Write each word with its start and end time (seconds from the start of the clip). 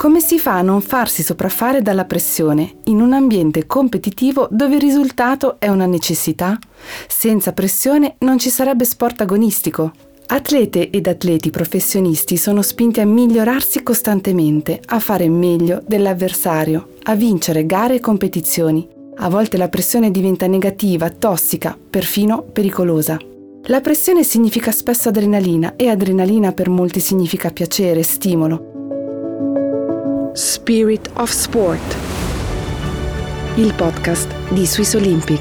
Come 0.00 0.20
si 0.20 0.38
fa 0.38 0.54
a 0.54 0.62
non 0.62 0.80
farsi 0.80 1.22
sopraffare 1.22 1.82
dalla 1.82 2.06
pressione 2.06 2.76
in 2.84 3.02
un 3.02 3.12
ambiente 3.12 3.66
competitivo 3.66 4.48
dove 4.50 4.76
il 4.76 4.80
risultato 4.80 5.56
è 5.58 5.68
una 5.68 5.84
necessità? 5.84 6.58
Senza 7.06 7.52
pressione 7.52 8.14
non 8.20 8.38
ci 8.38 8.48
sarebbe 8.48 8.86
sport 8.86 9.20
agonistico. 9.20 9.92
Atlete 10.28 10.88
ed 10.88 11.06
atleti 11.06 11.50
professionisti 11.50 12.38
sono 12.38 12.62
spinti 12.62 13.00
a 13.00 13.04
migliorarsi 13.04 13.82
costantemente, 13.82 14.80
a 14.86 15.00
fare 15.00 15.28
meglio 15.28 15.82
dell'avversario, 15.86 16.92
a 17.02 17.14
vincere 17.14 17.66
gare 17.66 17.96
e 17.96 18.00
competizioni. 18.00 18.88
A 19.16 19.28
volte 19.28 19.58
la 19.58 19.68
pressione 19.68 20.10
diventa 20.10 20.46
negativa, 20.46 21.10
tossica, 21.10 21.76
perfino 21.90 22.40
pericolosa. 22.40 23.18
La 23.64 23.82
pressione 23.82 24.24
significa 24.24 24.70
spesso 24.70 25.10
adrenalina 25.10 25.76
e 25.76 25.90
adrenalina 25.90 26.52
per 26.52 26.70
molti 26.70 27.00
significa 27.00 27.50
piacere, 27.50 28.02
stimolo. 28.02 28.69
Spirit 30.32 31.10
of 31.14 31.28
Sport, 31.28 31.96
il 33.56 33.74
podcast 33.74 34.32
di 34.50 34.64
Swiss 34.64 34.94
Olympic. 34.94 35.40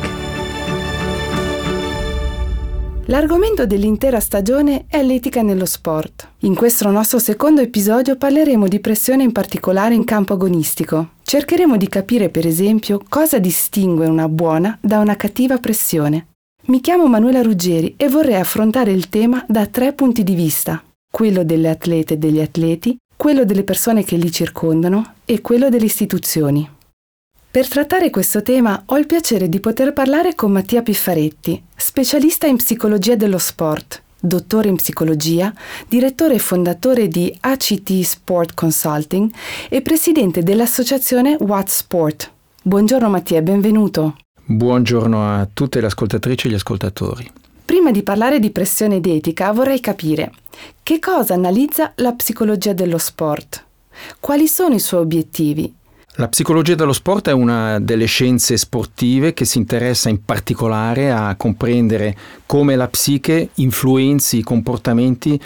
L'argomento 3.06 3.68
dell'intera 3.68 4.20
stagione 4.20 4.86
è 4.88 5.04
l'etica 5.04 5.44
nello 5.44 5.66
sport. 5.66 6.32
In 6.40 6.56
questo 6.56 6.90
nostro 6.90 7.20
secondo 7.20 7.62
episodio 7.62 8.16
parleremo 8.16 8.68
di 8.68 8.80
pressione 8.80 9.22
in 9.22 9.32
particolare 9.32 9.94
in 9.94 10.06
campo 10.06 10.34
agonistico. 10.34 11.10
Cercheremo 11.22 11.78
di 11.78 11.88
capire 11.88 12.30
per 12.30 12.48
esempio 12.48 13.00
cosa 13.08 13.38
distingue 13.38 14.08
una 14.08 14.28
buona 14.28 14.76
da 14.82 14.98
una 14.98 15.16
cattiva 15.16 15.60
pressione. 15.60 16.30
Mi 16.66 16.82
chiamo 16.82 17.06
Manuela 17.06 17.44
Ruggeri 17.44 17.94
e 17.96 18.10
vorrei 18.10 18.36
affrontare 18.36 18.92
il 18.92 19.08
tema 19.10 19.46
da 19.48 19.68
tre 19.68 19.94
punti 19.94 20.24
di 20.24 20.34
vista, 20.34 20.84
quello 21.12 21.44
delle 21.44 21.70
atlete 21.70 22.16
e 22.16 22.18
degli 22.18 22.42
atleti, 22.42 22.98
quello 23.20 23.44
delle 23.44 23.66
persone 23.66 24.06
che 24.06 24.16
li 24.16 24.32
circondano 24.32 25.16
e 25.26 25.42
quello 25.42 25.68
delle 25.68 25.84
istituzioni. 25.84 26.66
Per 27.52 27.68
trattare 27.68 28.10
questo 28.10 28.42
tema 28.42 28.84
ho 28.86 28.98
il 28.98 29.08
piacere 29.08 29.50
di 29.50 29.60
poter 29.60 29.92
parlare 29.92 30.36
con 30.36 30.54
Mattia 30.54 30.82
Piffaretti, 30.82 31.62
specialista 31.76 32.48
in 32.48 32.56
psicologia 32.56 33.18
dello 33.18 33.38
sport, 33.38 34.02
dottore 34.18 34.70
in 34.70 34.78
psicologia, 34.78 35.54
direttore 35.90 36.36
e 36.36 36.40
fondatore 36.40 37.10
di 37.10 37.36
ACT 37.42 38.00
Sport 38.04 38.54
Consulting 38.54 39.30
e 39.68 39.82
presidente 39.82 40.42
dell'associazione 40.42 41.36
What 41.42 41.68
Sport. 41.68 42.32
Buongiorno 42.62 43.10
Mattia, 43.10 43.42
benvenuto. 43.42 44.16
Buongiorno 44.46 45.42
a 45.42 45.46
tutte 45.54 45.82
le 45.82 45.88
ascoltatrici 45.88 46.48
e 46.48 46.52
gli 46.52 46.56
ascoltatori. 46.56 47.30
Prima 47.70 47.92
di 47.92 48.02
parlare 48.02 48.40
di 48.40 48.50
pressione 48.50 48.96
ed 48.96 49.06
etica 49.06 49.52
vorrei 49.52 49.80
capire 49.80 50.32
che 50.82 50.98
cosa 50.98 51.36
analizza 51.36 51.92
la 51.98 52.14
psicologia 52.14 52.74
dello 52.74 52.98
sport? 52.98 53.64
Quali 54.20 54.48
sono 54.48 54.74
i 54.74 54.80
suoi 54.80 55.02
obiettivi? 55.02 55.72
La 56.14 56.28
psicologia 56.30 56.74
dello 56.74 56.94
sport 56.94 57.30
è 57.30 57.32
una 57.32 57.80
delle 57.80 58.08
scienze 58.08 58.58
sportive 58.58 59.36
che 59.36 59.46
si 59.46 59.60
interessa 59.60 60.10
in 60.10 60.26
particolare 60.26 61.12
a 61.12 61.36
comprendere 61.36 62.18
come 62.48 62.76
la 62.76 62.88
psiche 62.88 63.50
influenzi 63.54 64.40
i 64.40 64.44
comportamenti 64.44 65.40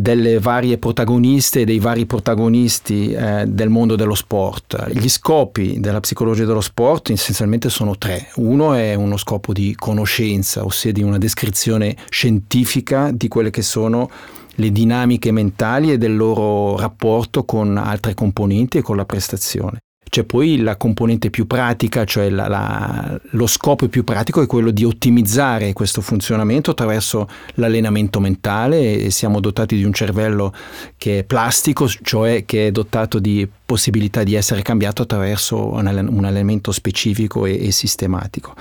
delle 0.00 0.38
varie 0.38 0.78
protagoniste 0.78 1.62
e 1.62 1.64
dei 1.64 1.80
vari 1.80 2.06
protagonisti 2.06 3.10
eh, 3.10 3.46
del 3.48 3.68
mondo 3.68 3.96
dello 3.96 4.14
sport. 4.14 4.90
Gli 4.92 5.08
scopi 5.08 5.80
della 5.80 5.98
psicologia 5.98 6.44
dello 6.44 6.60
sport 6.60 7.10
essenzialmente 7.10 7.68
sono 7.68 7.98
tre. 7.98 8.28
Uno 8.36 8.74
è 8.74 8.94
uno 8.94 9.16
scopo 9.16 9.52
di 9.52 9.74
conoscenza, 9.76 10.64
ossia 10.64 10.92
di 10.92 11.02
una 11.02 11.18
descrizione 11.18 11.96
scientifica 12.10 13.10
di 13.12 13.26
quelle 13.26 13.50
che 13.50 13.62
sono 13.62 14.08
le 14.54 14.70
dinamiche 14.70 15.32
mentali 15.32 15.90
e 15.90 15.98
del 15.98 16.16
loro 16.16 16.76
rapporto 16.78 17.44
con 17.44 17.76
altre 17.76 18.14
componenti 18.14 18.78
e 18.78 18.82
con 18.82 18.94
la 18.96 19.04
prestazione. 19.04 19.80
C'è 20.08 20.24
poi 20.24 20.58
la 20.58 20.76
componente 20.76 21.30
più 21.30 21.46
pratica, 21.46 22.04
cioè 22.04 22.30
la, 22.30 22.48
la, 22.48 23.20
lo 23.30 23.46
scopo 23.46 23.88
più 23.88 24.04
pratico 24.04 24.42
è 24.42 24.46
quello 24.46 24.70
di 24.70 24.84
ottimizzare 24.84 25.72
questo 25.72 26.00
funzionamento 26.00 26.70
attraverso 26.70 27.28
l'allenamento 27.54 28.20
mentale 28.20 29.02
e 29.02 29.10
siamo 29.10 29.40
dotati 29.40 29.76
di 29.76 29.84
un 29.84 29.92
cervello 29.92 30.52
che 30.96 31.20
è 31.20 31.24
plastico, 31.24 31.88
cioè 31.88 32.44
che 32.44 32.68
è 32.68 32.70
dotato 32.70 33.18
di 33.18 33.48
possibilità 33.64 34.22
di 34.22 34.34
essere 34.34 34.62
cambiato 34.62 35.02
attraverso 35.02 35.72
un, 35.72 35.86
un 36.10 36.24
allenamento 36.24 36.72
specifico 36.72 37.44
e, 37.44 37.66
e 37.66 37.70
sistematico. 37.70 38.54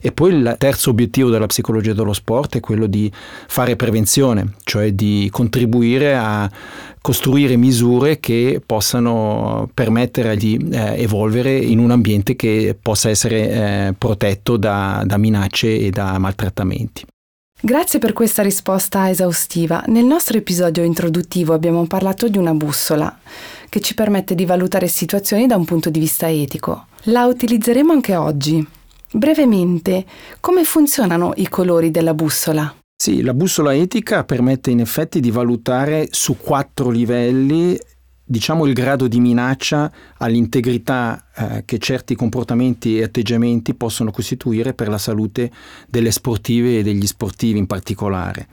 E 0.00 0.12
poi 0.12 0.34
il 0.34 0.56
terzo 0.58 0.90
obiettivo 0.90 1.30
della 1.30 1.46
psicologia 1.46 1.92
dello 1.92 2.12
sport 2.12 2.56
è 2.56 2.60
quello 2.60 2.86
di 2.86 3.10
fare 3.46 3.76
prevenzione, 3.76 4.54
cioè 4.64 4.92
di 4.92 5.28
contribuire 5.30 6.16
a 6.16 6.50
costruire 7.08 7.56
misure 7.56 8.20
che 8.20 8.60
possano 8.64 9.66
permettere 9.72 10.36
di 10.36 10.58
eh, 10.70 11.00
evolvere 11.00 11.56
in 11.56 11.78
un 11.78 11.90
ambiente 11.90 12.36
che 12.36 12.76
possa 12.78 13.08
essere 13.08 13.48
eh, 13.48 13.94
protetto 13.96 14.58
da, 14.58 15.02
da 15.06 15.16
minacce 15.16 15.78
e 15.78 15.88
da 15.88 16.18
maltrattamenti. 16.18 17.06
Grazie 17.62 17.98
per 17.98 18.12
questa 18.12 18.42
risposta 18.42 19.08
esaustiva. 19.08 19.84
Nel 19.86 20.04
nostro 20.04 20.36
episodio 20.36 20.82
introduttivo 20.82 21.54
abbiamo 21.54 21.86
parlato 21.86 22.28
di 22.28 22.36
una 22.36 22.52
bussola 22.52 23.18
che 23.70 23.80
ci 23.80 23.94
permette 23.94 24.34
di 24.34 24.44
valutare 24.44 24.86
situazioni 24.86 25.46
da 25.46 25.56
un 25.56 25.64
punto 25.64 25.88
di 25.88 25.98
vista 25.98 26.28
etico. 26.28 26.88
La 27.04 27.24
utilizzeremo 27.24 27.90
anche 27.90 28.16
oggi. 28.16 28.62
Brevemente, 29.10 30.04
come 30.40 30.62
funzionano 30.64 31.32
i 31.36 31.48
colori 31.48 31.90
della 31.90 32.12
bussola? 32.12 32.77
Sì, 33.00 33.22
la 33.22 33.32
bussola 33.32 33.72
etica 33.76 34.24
permette 34.24 34.72
in 34.72 34.80
effetti 34.80 35.20
di 35.20 35.30
valutare 35.30 36.08
su 36.10 36.36
quattro 36.36 36.90
livelli 36.90 37.78
diciamo 38.24 38.66
il 38.66 38.72
grado 38.72 39.06
di 39.06 39.20
minaccia 39.20 39.90
all'integrità 40.16 41.26
eh, 41.32 41.62
che 41.64 41.78
certi 41.78 42.16
comportamenti 42.16 42.98
e 42.98 43.04
atteggiamenti 43.04 43.74
possono 43.74 44.10
costituire 44.10 44.74
per 44.74 44.88
la 44.88 44.98
salute 44.98 45.48
delle 45.86 46.10
sportive 46.10 46.80
e 46.80 46.82
degli 46.82 47.06
sportivi 47.06 47.60
in 47.60 47.68
particolare. 47.68 48.48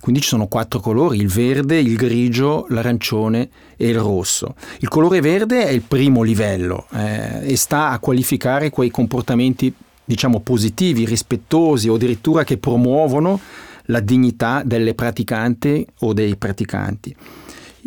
Quindi 0.00 0.22
ci 0.22 0.28
sono 0.28 0.48
quattro 0.48 0.80
colori, 0.80 1.18
il 1.18 1.28
verde, 1.28 1.78
il 1.78 1.94
grigio, 1.94 2.66
l'arancione 2.70 3.48
e 3.76 3.90
il 3.90 4.00
rosso. 4.00 4.56
Il 4.80 4.88
colore 4.88 5.20
verde 5.20 5.64
è 5.64 5.70
il 5.70 5.82
primo 5.82 6.22
livello 6.22 6.88
eh, 6.94 7.48
e 7.48 7.56
sta 7.56 7.90
a 7.90 8.00
qualificare 8.00 8.70
quei 8.70 8.90
comportamenti 8.90 9.72
diciamo 10.08 10.40
positivi, 10.40 11.04
rispettosi 11.04 11.90
o 11.90 11.96
addirittura 11.96 12.42
che 12.42 12.56
promuovono 12.56 13.38
la 13.86 14.00
dignità 14.00 14.62
delle 14.64 14.94
praticanti 14.94 15.86
o 16.00 16.14
dei 16.14 16.34
praticanti. 16.36 17.14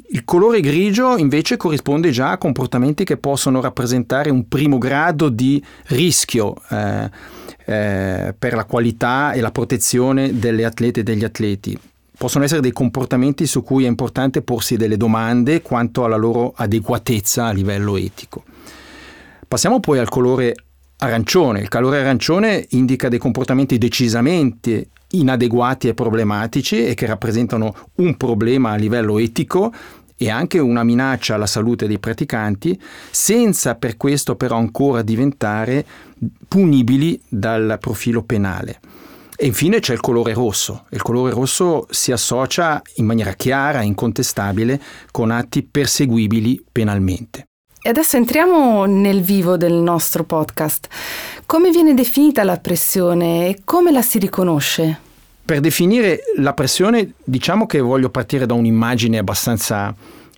Il 0.09 0.23
colore 0.23 0.59
grigio 0.61 1.17
invece 1.17 1.57
corrisponde 1.57 2.11
già 2.11 2.31
a 2.31 2.37
comportamenti 2.37 3.03
che 3.03 3.17
possono 3.17 3.59
rappresentare 3.59 4.29
un 4.29 4.47
primo 4.47 4.77
grado 4.77 5.29
di 5.29 5.61
rischio 5.87 6.55
eh, 6.69 7.09
eh, 7.65 8.35
per 8.37 8.53
la 8.53 8.65
qualità 8.65 9.31
e 9.31 9.41
la 9.41 9.51
protezione 9.51 10.37
delle 10.37 10.63
atlete 10.63 10.99
e 10.99 11.03
degli 11.03 11.23
atleti. 11.23 11.77
Possono 12.15 12.43
essere 12.43 12.61
dei 12.61 12.71
comportamenti 12.71 13.47
su 13.47 13.63
cui 13.63 13.85
è 13.85 13.87
importante 13.87 14.43
porsi 14.43 14.77
delle 14.77 14.95
domande 14.95 15.63
quanto 15.63 16.03
alla 16.03 16.17
loro 16.17 16.53
adeguatezza 16.55 17.47
a 17.47 17.51
livello 17.51 17.97
etico. 17.97 18.43
Passiamo 19.47 19.79
poi 19.79 19.97
al 19.97 20.09
colore 20.09 20.53
arancione. 21.03 21.61
Il 21.61 21.67
colore 21.67 21.99
arancione 21.99 22.65
indica 22.69 23.09
dei 23.09 23.19
comportamenti 23.19 23.77
decisamente 23.77 24.89
inadeguati 25.11 25.87
e 25.87 25.93
problematici 25.93 26.85
e 26.85 26.93
che 26.93 27.05
rappresentano 27.05 27.75
un 27.95 28.15
problema 28.17 28.71
a 28.71 28.75
livello 28.75 29.17
etico 29.17 29.73
e 30.15 30.29
anche 30.29 30.59
una 30.59 30.83
minaccia 30.83 31.33
alla 31.33 31.47
salute 31.47 31.87
dei 31.87 31.97
praticanti, 31.97 32.79
senza 33.09 33.75
per 33.75 33.97
questo 33.97 34.35
però 34.35 34.57
ancora 34.57 35.01
diventare 35.01 35.83
punibili 36.47 37.19
dal 37.27 37.77
profilo 37.79 38.21
penale. 38.21 38.79
E 39.35 39.47
infine 39.47 39.79
c'è 39.79 39.93
il 39.93 40.01
colore 40.01 40.33
rosso. 40.33 40.85
Il 40.91 41.01
colore 41.01 41.31
rosso 41.31 41.87
si 41.89 42.11
associa 42.11 42.79
in 42.97 43.05
maniera 43.05 43.33
chiara 43.33 43.81
e 43.81 43.85
incontestabile 43.85 44.79
con 45.09 45.31
atti 45.31 45.63
perseguibili 45.63 46.63
penalmente. 46.71 47.47
E 47.83 47.89
adesso 47.89 48.15
entriamo 48.15 48.85
nel 48.85 49.23
vivo 49.23 49.57
del 49.57 49.73
nostro 49.73 50.23
podcast. 50.23 50.87
Come 51.47 51.71
viene 51.71 51.95
definita 51.95 52.43
la 52.43 52.57
pressione 52.57 53.47
e 53.47 53.61
come 53.65 53.91
la 53.91 54.03
si 54.03 54.19
riconosce? 54.19 54.99
Per 55.43 55.59
definire 55.59 56.19
la 56.37 56.53
pressione 56.53 57.13
diciamo 57.23 57.65
che 57.65 57.79
voglio 57.79 58.11
partire 58.11 58.45
da 58.45 58.53
un'immagine 58.53 59.17
abbastanza 59.17 59.95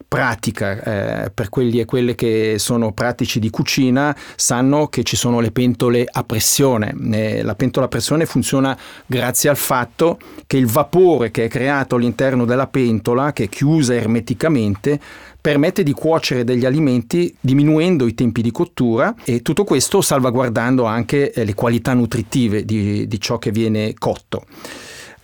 pratica 0.07 1.23
eh, 1.25 1.31
per 1.31 1.49
quelli 1.49 1.79
e 1.79 1.85
quelle 1.85 2.13
che 2.13 2.55
sono 2.59 2.91
pratici 2.93 3.39
di 3.39 3.49
cucina 3.49 4.15
sanno 4.35 4.87
che 4.87 5.01
ci 5.03 5.15
sono 5.15 5.39
le 5.39 5.51
pentole 5.51 6.07
a 6.09 6.23
pressione. 6.23 6.95
Eh, 7.11 7.41
la 7.41 7.55
pentola 7.55 7.87
a 7.87 7.89
pressione 7.89 8.25
funziona 8.25 8.77
grazie 9.05 9.49
al 9.49 9.57
fatto 9.57 10.19
che 10.45 10.57
il 10.57 10.67
vapore 10.67 11.31
che 11.31 11.45
è 11.45 11.47
creato 11.49 11.95
all'interno 11.95 12.45
della 12.45 12.67
pentola, 12.67 13.33
che 13.33 13.45
è 13.45 13.49
chiusa 13.49 13.95
ermeticamente, 13.95 14.99
permette 15.43 15.83
di 15.83 15.91
cuocere 15.91 16.45
degli 16.45 16.63
alimenti 16.63 17.35
diminuendo 17.37 18.07
i 18.07 18.15
tempi 18.15 18.41
di 18.41 18.49
cottura 18.49 19.13
e 19.25 19.41
tutto 19.41 19.65
questo 19.65 19.99
salvaguardando 19.99 20.85
anche 20.85 21.33
eh, 21.33 21.43
le 21.43 21.53
qualità 21.53 21.93
nutritive 21.93 22.63
di, 22.63 23.09
di 23.09 23.19
ciò 23.19 23.39
che 23.39 23.51
viene 23.51 23.93
cotto. 23.93 24.45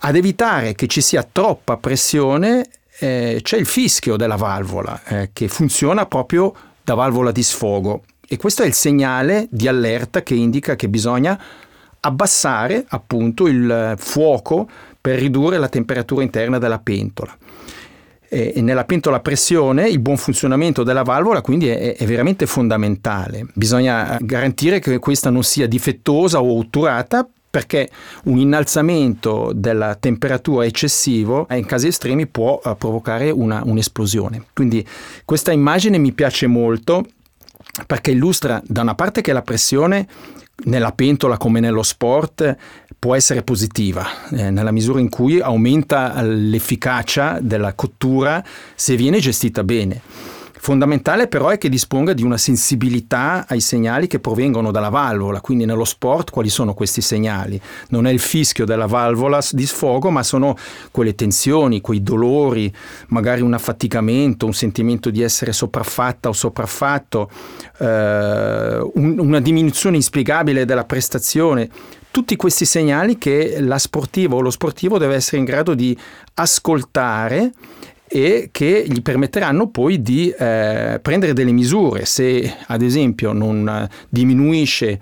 Ad 0.00 0.16
evitare 0.16 0.74
che 0.74 0.88
ci 0.88 1.00
sia 1.00 1.22
troppa 1.22 1.78
pressione 1.78 2.68
eh, 2.98 3.40
c'è 3.40 3.56
il 3.56 3.64
fischio 3.64 4.18
della 4.18 4.36
valvola 4.36 5.02
eh, 5.04 5.30
che 5.32 5.48
funziona 5.48 6.04
proprio 6.04 6.54
da 6.84 6.92
valvola 6.92 7.32
di 7.32 7.42
sfogo 7.42 8.02
e 8.28 8.36
questo 8.36 8.62
è 8.62 8.66
il 8.66 8.74
segnale 8.74 9.48
di 9.50 9.68
allerta 9.68 10.22
che 10.22 10.34
indica 10.34 10.76
che 10.76 10.90
bisogna 10.90 11.42
abbassare 11.98 12.84
appunto 12.88 13.46
il 13.46 13.94
fuoco 13.96 14.68
per 15.00 15.18
ridurre 15.18 15.56
la 15.56 15.70
temperatura 15.70 16.22
interna 16.22 16.58
della 16.58 16.78
pentola. 16.78 17.34
E 18.32 18.60
nella 18.60 18.84
pentola 18.84 19.16
a 19.16 19.20
pressione 19.20 19.88
il 19.88 19.98
buon 19.98 20.16
funzionamento 20.16 20.84
della 20.84 21.02
valvola 21.02 21.40
quindi 21.40 21.66
è, 21.66 21.96
è, 21.96 22.06
veramente 22.06 22.46
fondamentale. 22.46 23.46
Bisogna 23.54 24.16
garantire 24.20 24.78
che 24.78 25.00
questa 25.00 25.30
non 25.30 25.42
sia 25.42 25.66
difettosa 25.66 26.40
o 26.40 26.56
otturata 26.56 27.28
perché 27.50 27.90
un 28.24 28.38
innalzamento 28.38 29.50
della 29.52 29.96
temperatura 29.96 30.64
eccessivo 30.64 31.48
in 31.50 31.66
casi 31.66 31.88
estremi 31.88 32.28
può 32.28 32.60
eh, 32.64 32.76
provocare 32.78 33.30
una, 33.30 33.62
un'esplosione. 33.64 34.44
Quindi 34.54 34.86
questa 35.24 35.50
immagine 35.50 35.98
mi 35.98 36.12
piace 36.12 36.46
molto 36.46 37.04
perché 37.84 38.12
illustra 38.12 38.62
da 38.64 38.82
una 38.82 38.94
parte 38.94 39.20
che 39.20 39.32
la 39.32 39.42
pressione 39.42 40.06
nella 40.64 40.92
pentola 40.92 41.36
come 41.36 41.58
nello 41.58 41.82
sport 41.82 42.56
può 43.00 43.14
essere 43.14 43.42
positiva 43.42 44.06
eh, 44.30 44.50
nella 44.50 44.70
misura 44.70 45.00
in 45.00 45.08
cui 45.08 45.40
aumenta 45.40 46.20
l'efficacia 46.20 47.38
della 47.40 47.72
cottura 47.72 48.44
se 48.74 48.94
viene 48.94 49.18
gestita 49.18 49.64
bene. 49.64 50.02
Fondamentale 50.62 51.26
però 51.26 51.48
è 51.48 51.56
che 51.56 51.70
disponga 51.70 52.12
di 52.12 52.22
una 52.22 52.36
sensibilità 52.36 53.46
ai 53.48 53.60
segnali 53.60 54.06
che 54.06 54.20
provengono 54.20 54.70
dalla 54.70 54.90
valvola, 54.90 55.40
quindi 55.40 55.64
nello 55.64 55.86
sport 55.86 56.30
quali 56.30 56.50
sono 56.50 56.74
questi 56.74 57.00
segnali? 57.00 57.58
Non 57.88 58.06
è 58.06 58.10
il 58.10 58.18
fischio 58.18 58.66
della 58.66 58.84
valvola 58.84 59.40
di 59.52 59.64
sfogo, 59.64 60.10
ma 60.10 60.22
sono 60.22 60.54
quelle 60.90 61.14
tensioni, 61.14 61.80
quei 61.80 62.02
dolori, 62.02 62.70
magari 63.08 63.40
un 63.40 63.54
affaticamento, 63.54 64.44
un 64.44 64.52
sentimento 64.52 65.08
di 65.08 65.22
essere 65.22 65.54
sopraffatta 65.54 66.28
o 66.28 66.32
sopraffatto, 66.32 67.30
eh, 67.78 68.90
un, 68.92 69.18
una 69.18 69.40
diminuzione 69.40 69.96
inspiegabile 69.96 70.66
della 70.66 70.84
prestazione 70.84 71.70
tutti 72.10 72.36
questi 72.36 72.64
segnali 72.64 73.18
che 73.18 73.60
la 73.60 73.78
sportiva 73.78 74.34
o 74.34 74.40
lo 74.40 74.50
sportivo 74.50 74.98
deve 74.98 75.14
essere 75.14 75.38
in 75.38 75.44
grado 75.44 75.74
di 75.74 75.96
ascoltare 76.34 77.52
e 78.12 78.48
che 78.50 78.84
gli 78.88 79.02
permetteranno 79.02 79.68
poi 79.68 80.02
di 80.02 80.30
eh, 80.30 80.98
prendere 81.00 81.32
delle 81.32 81.52
misure. 81.52 82.04
Se 82.04 82.56
ad 82.66 82.82
esempio 82.82 83.32
non 83.32 83.88
diminuisce 84.08 84.98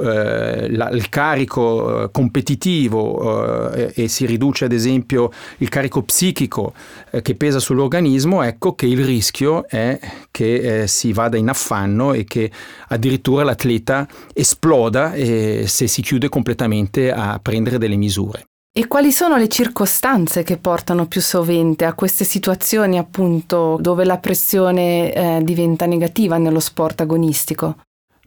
eh, 0.00 0.74
la, 0.74 0.88
il 0.90 1.08
carico 1.10 2.04
eh, 2.04 2.10
competitivo 2.10 3.70
eh, 3.72 3.92
e 3.94 4.08
si 4.08 4.24
riduce 4.24 4.64
ad 4.64 4.72
esempio 4.72 5.30
il 5.58 5.68
carico 5.68 6.02
psichico 6.02 6.72
eh, 7.10 7.20
che 7.20 7.34
pesa 7.34 7.58
sull'organismo, 7.58 8.42
ecco 8.42 8.74
che 8.74 8.86
il 8.86 9.04
rischio 9.04 9.68
è 9.68 9.98
che 10.30 10.82
eh, 10.82 10.86
si 10.86 11.12
vada 11.12 11.36
in 11.36 11.48
affanno 11.48 12.14
e 12.14 12.24
che 12.24 12.50
addirittura 12.88 13.44
l'atleta 13.44 14.08
esploda 14.32 15.12
se 15.12 15.66
si 15.66 16.02
chiude 16.02 16.28
completamente 16.28 17.12
a 17.12 17.38
prendere 17.42 17.78
delle 17.78 17.96
misure. 17.96 18.49
E 18.72 18.86
quali 18.86 19.10
sono 19.10 19.36
le 19.36 19.48
circostanze 19.48 20.44
che 20.44 20.56
portano 20.56 21.06
più 21.06 21.20
sovente 21.20 21.84
a 21.84 21.92
queste 21.92 22.22
situazioni 22.22 22.98
appunto 22.98 23.76
dove 23.80 24.04
la 24.04 24.18
pressione 24.18 25.12
eh, 25.12 25.40
diventa 25.42 25.86
negativa 25.86 26.36
nello 26.38 26.60
sport 26.60 27.00
agonistico? 27.00 27.78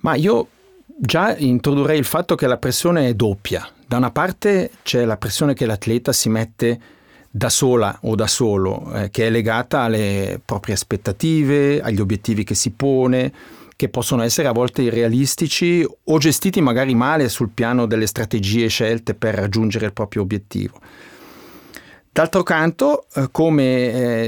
Ma 0.02 0.16
io 0.16 0.48
già 0.98 1.34
introdurrei 1.38 1.98
il 1.98 2.04
fatto 2.04 2.36
che 2.36 2.46
la 2.46 2.58
pressione 2.58 3.08
è 3.08 3.14
doppia. 3.14 3.66
Da 3.88 3.96
una 3.96 4.12
parte 4.12 4.72
c'è 4.84 5.06
la 5.06 5.16
pressione 5.16 5.54
che 5.54 5.66
l'atleta 5.66 6.12
si 6.12 6.28
mette 6.28 6.80
da 7.32 7.50
sola 7.50 7.98
o 8.02 8.14
da 8.14 8.28
solo, 8.28 8.92
eh, 8.96 9.10
che 9.12 9.28
è 9.28 9.30
legata 9.30 9.84
alle 9.84 10.42
proprie 10.44 10.76
aspettative, 10.76 11.82
agli 11.82 12.02
obiettivi 12.02 12.44
che 12.44 12.54
si 12.54 12.72
pone, 12.72 13.32
che 13.76 13.90
possono 13.90 14.24
essere 14.24 14.48
a 14.48 14.52
volte 14.52 14.82
irrealistici 14.82 15.86
o 16.04 16.18
gestiti 16.18 16.62
magari 16.62 16.96
male 16.96 17.30
sul 17.30 17.50
piano 17.50 17.86
delle 17.86 18.08
strategie 18.08 18.68
scelte 18.68 19.14
per 19.14 19.36
raggiungere 19.36 19.86
il 19.86 19.94
proprio 19.94 20.22
obiettivo. 20.22 20.80
D'altro 22.14 22.44
canto, 22.44 23.08
eh, 23.16 23.30
come 23.32 23.64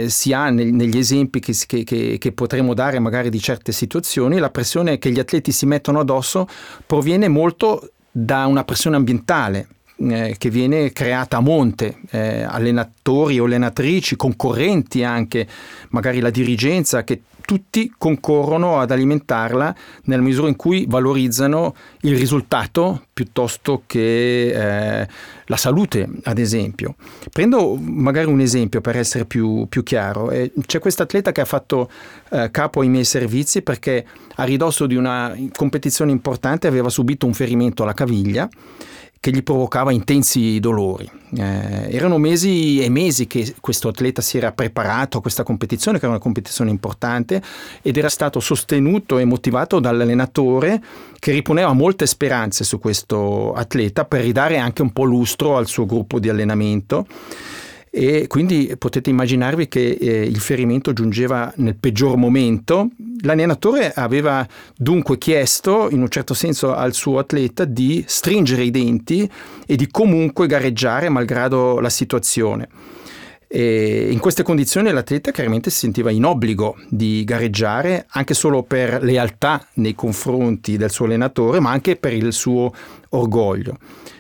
eh, 0.06 0.09
si 0.09 0.33
ha 0.33 0.50
negli 0.50 0.97
esempi 0.97 1.39
che, 1.39 1.53
che, 1.68 2.18
che, 2.18 2.31
potremo 2.31 2.74
dare 2.74 2.97
magari 2.97 3.30
di 3.30 3.39
certe 3.39 3.71
situazioni, 3.71 4.39
la 4.39 4.50
pressione 4.50 4.97
che 4.97 5.12
gli 5.12 5.19
atleti 5.19 5.51
si 5.51 5.68
mettono 5.68 6.00
addosso 6.00 6.48
proviene 6.88 7.27
molto 7.27 7.91
da 8.09 8.48
una 8.48 8.63
pressione 8.63 8.95
ambientale, 8.95 9.68
eh, 9.97 10.36
che 10.38 10.50
viene 10.50 10.92
creata 10.92 11.38
a 11.38 11.42
monte, 11.42 11.97
eh, 12.12 12.44
allenatori 12.44 13.39
o 13.39 13.45
allenatrici, 13.45 14.15
concorrenti 14.15 15.03
anche, 15.03 15.47
magari 15.89 16.19
la 16.19 16.30
dirigenza 16.30 17.03
che 17.03 17.21
tutti 17.45 17.94
concorrono 17.95 18.80
ad 18.80 18.92
alimentarla 18.92 19.75
nella 20.06 20.24
misura 20.24 20.47
in 20.47 20.56
cui 20.56 20.86
valorizzano 20.88 21.75
il 22.01 22.18
risultato 22.18 23.06
piuttosto 23.13 23.83
che 23.86 24.47
eh, 25.01 25.07
la 25.45 25.56
salute, 25.56 26.09
ad 26.24 26.39
esempio. 26.39 26.95
Prendo 27.31 27.75
magari 27.75 28.27
un 28.27 28.39
esempio 28.39 28.81
per 28.81 28.98
essere 28.98 29.25
più, 29.25 29.68
più 29.69 29.83
chiaro. 29.83 30.31
Eh, 30.31 30.51
c'è 30.65 30.80
questo 30.80 31.03
atleta 31.03 31.31
che 31.31 31.41
ha 31.41 31.45
fatto 31.45 31.89
eh, 32.31 32.50
capo 32.51 32.81
ai 32.81 32.89
miei 32.89 33.06
servizi 33.06 33.62
perché 33.62 34.06
a 34.36 34.44
ridosso 34.44 34.88
di 34.88 34.95
una 34.95 35.33
competizione 35.56 36.12
importante 36.12 36.68
aveva 36.68 36.89
subito 36.89 37.27
un 37.27 37.33
ferimento 37.33 37.83
alla 37.83 37.94
caviglia 37.94 38.50
che 39.25 39.31
gli 39.31 39.42
provocava 39.42 39.92
intensi 39.92 40.60
dolori. 40.60 41.10
Eh, 41.36 41.88
erano 41.89 42.19
mesi 42.19 42.83
e 42.83 42.89
mesi 42.89 43.25
che 43.25 43.56
questo 43.60 43.88
atleta 43.88 44.22
si 44.22 44.38
era 44.38 44.51
preparato 44.51 45.18
a 45.18 45.22
questa 45.22 45.42
competizione, 45.42 45.98
che 45.98 46.04
era 46.04 46.13
una 46.13 46.22
competizione 46.22 46.69
importante, 46.69 47.42
ed 47.81 47.98
era 47.98 48.10
stato 48.10 48.39
sostenuto 48.39 49.18
e 49.18 49.25
motivato 49.25 49.80
dall'allenatore 49.80 50.80
che 51.18 51.31
riponeva 51.31 51.74
molte 51.74 52.06
speranze 52.06 52.63
su 52.63 52.77
questo 52.77 53.54
atleta 53.54 54.06
per 54.06 54.22
ridare 54.22 54.60
anche 54.60 54.83
un 54.83 54.94
po' 54.94 55.06
lustro 55.06 55.57
al 55.57 55.66
suo 55.66 55.88
gruppo 55.88 56.19
di 56.19 56.30
allenamento 56.30 57.07
e 57.97 58.27
quindi 58.27 58.75
potete 58.77 59.09
immaginarvi 59.09 59.69
che 59.69 59.92
eh, 59.92 60.24
il 60.24 60.42
ferimento 60.42 60.92
giungeva 60.92 61.53
nel 61.56 61.77
peggior 61.77 62.18
momento. 62.18 62.89
L'allenatore 63.21 63.94
aveva 63.95 64.45
dunque 64.75 65.18
chiesto 65.18 65.88
in 65.89 66.01
un 66.01 66.09
certo 66.09 66.33
senso 66.33 66.75
al 66.75 66.94
suo 66.94 67.19
atleta 67.19 67.63
di 67.63 68.03
stringere 68.06 68.63
i 68.63 68.71
denti 68.71 69.31
e 69.65 69.77
di 69.77 69.88
comunque 69.89 70.45
gareggiare 70.45 71.07
malgrado 71.07 71.80
la 71.80 71.89
situazione. 71.89 72.68
E 73.47 74.09
in 74.12 74.19
queste 74.19 74.44
condizioni 74.44 74.91
l'atleta 74.91 75.31
chiaramente 75.31 75.69
si 75.69 75.77
sentiva 75.77 76.12
in 76.12 76.25
obbligo 76.25 76.75
di 76.89 77.24
gareggiare 77.24 78.08
anche 78.10 78.34
solo 78.34 78.63
per 78.63 79.03
lealtà 79.03 79.65
nei 79.75 79.96
confronti 79.96 80.75
del 80.75 80.91
suo 80.91 81.05
allenatore, 81.05 81.62
ma 81.62 81.72
anche 81.72 81.96
per 81.96 82.12
il 82.12 82.34
suo 82.34 82.74
orgoglio. 83.12 83.77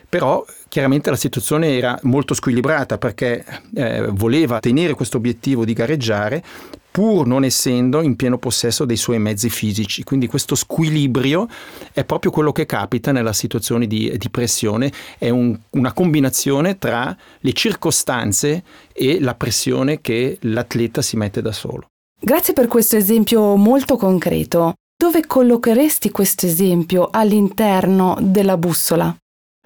Però 0.07 0.45
chiaramente 0.75 1.09
la 1.09 1.15
situazione 1.15 1.77
era 1.77 1.97
molto 2.01 2.33
squilibrata 2.33 2.97
perché 2.97 3.45
eh, 3.75 4.07
voleva 4.07 4.59
tenere 4.59 4.93
questo 4.93 5.15
obiettivo 5.15 5.63
di 5.63 5.71
gareggiare 5.71 6.43
pur 6.91 7.25
non 7.25 7.45
essendo 7.45 8.01
in 8.01 8.17
pieno 8.17 8.37
possesso 8.37 8.83
dei 8.83 8.97
suoi 8.97 9.17
mezzi 9.17 9.49
fisici. 9.49 10.03
Quindi 10.03 10.27
questo 10.27 10.53
squilibrio 10.53 11.47
è 11.93 12.03
proprio 12.03 12.29
quello 12.29 12.51
che 12.51 12.65
capita 12.65 13.13
nella 13.13 13.31
situazione 13.31 13.87
di, 13.87 14.17
di 14.17 14.29
pressione, 14.29 14.91
è 15.17 15.29
un, 15.29 15.57
una 15.71 15.93
combinazione 15.93 16.77
tra 16.77 17.15
le 17.39 17.53
circostanze 17.53 18.63
e 18.91 19.21
la 19.21 19.35
pressione 19.35 20.01
che 20.01 20.37
l'atleta 20.41 21.01
si 21.01 21.15
mette 21.15 21.41
da 21.41 21.53
solo. 21.53 21.85
Grazie 22.19 22.53
per 22.53 22.67
questo 22.67 22.97
esempio 22.97 23.55
molto 23.55 23.95
concreto. 23.95 24.73
Dove 24.97 25.25
collocheresti 25.25 26.11
questo 26.11 26.45
esempio 26.45 27.07
all'interno 27.11 28.17
della 28.19 28.57
bussola? 28.57 29.15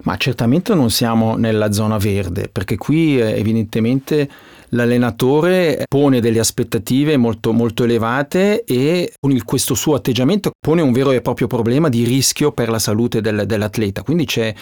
Ma 0.02 0.16
certamente 0.16 0.74
non 0.74 0.90
siamo 0.90 1.36
nella 1.36 1.72
zona 1.72 1.98
verde, 1.98 2.48
perché 2.48 2.76
qui 2.76 3.20
eh, 3.20 3.38
evidentemente 3.38 4.28
l'allenatore 4.70 5.84
pone 5.88 6.20
delle 6.20 6.38
aspettative 6.38 7.16
molto, 7.16 7.52
molto 7.52 7.84
elevate 7.84 8.64
e 8.64 9.12
con 9.20 9.30
il, 9.30 9.44
questo 9.44 9.74
suo 9.74 9.94
atteggiamento 9.94 10.50
pone 10.58 10.82
un 10.82 10.92
vero 10.92 11.10
e 11.12 11.20
proprio 11.20 11.46
problema 11.46 11.88
di 11.88 12.04
rischio 12.04 12.52
per 12.52 12.68
la 12.68 12.78
salute 12.78 13.20
del, 13.20 13.44
dell'atleta. 13.46 14.02
Quindi 14.02 14.26
c'è 14.26 14.52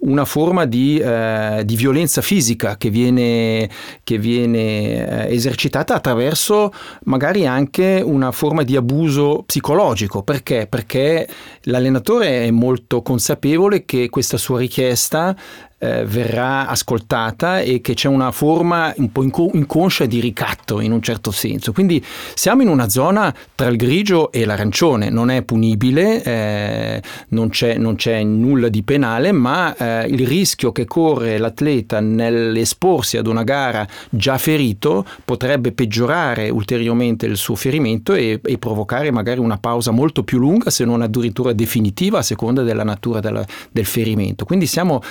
una 0.00 0.24
forma 0.24 0.64
di, 0.64 0.98
eh, 0.98 1.62
di 1.64 1.76
violenza 1.76 2.22
fisica 2.22 2.76
che 2.76 2.90
viene, 2.90 3.68
che 4.02 4.18
viene 4.18 5.26
eh, 5.28 5.34
esercitata 5.34 5.94
attraverso 5.94 6.72
magari 7.04 7.46
anche 7.46 8.02
una 8.04 8.32
forma 8.32 8.62
di 8.62 8.76
abuso 8.76 9.42
psicologico. 9.46 10.22
Perché? 10.22 10.66
Perché 10.68 11.28
l'allenatore 11.62 12.44
è 12.44 12.50
molto 12.50 13.02
consapevole 13.02 13.84
che 13.84 14.08
questa 14.08 14.36
sua 14.36 14.58
richiesta 14.58 15.36
eh, 15.82 16.04
verrà 16.04 16.68
ascoltata 16.68 17.60
e 17.60 17.80
che 17.80 17.94
c'è 17.94 18.06
una 18.06 18.30
forma 18.30 18.94
un 18.98 19.10
po' 19.10 19.24
inconscia 19.24 20.06
di 20.06 20.20
ricatto 20.20 20.78
in 20.78 20.92
un 20.92 21.02
certo 21.02 21.32
senso. 21.32 21.72
Quindi 21.72 22.02
siamo 22.34 22.62
in 22.62 22.68
una 22.68 22.88
zona 22.88 23.34
tra 23.56 23.66
il 23.66 23.76
grigio 23.76 24.30
e 24.30 24.44
l'arancione, 24.44 25.10
non 25.10 25.28
è 25.28 25.42
punibile, 25.42 26.22
eh, 26.22 27.02
non, 27.30 27.48
c'è, 27.48 27.76
non, 27.78 27.96
c'è, 27.96 28.22
nulla 28.22 28.68
di 28.68 28.84
penale, 28.84 29.32
ma 29.32 29.74
eh, 29.74 30.06
il 30.06 30.24
rischio 30.24 30.70
che 30.70 30.84
corre 30.84 31.36
l'atleta 31.38 31.98
nell'esporsi 31.98 33.16
ad 33.16 33.26
una 33.26 33.42
gara 33.42 33.84
già 34.08 34.38
ferito 34.38 35.04
potrebbe 35.24 35.72
peggiorare 35.72 36.48
ulteriormente 36.48 37.26
il 37.26 37.36
suo 37.36 37.56
ferimento 37.56 38.14
e, 38.14 38.40
e 38.40 38.58
provocare 38.58 39.10
magari 39.10 39.40
una 39.40 39.58
pausa 39.58 39.90
molto 39.90 40.22
più 40.22 40.38
lunga, 40.38 40.70
se 40.70 40.84
non 40.84 41.02
addirittura 41.02 41.52
definitiva, 41.52 42.18
a 42.18 42.22
seconda 42.22 42.62
della 42.62 42.84
natura 42.84 43.18
della, 43.18 43.44
del 43.72 43.84
ferimento. 43.84 44.44
Quindi 44.44 44.66
siamo 44.66 45.02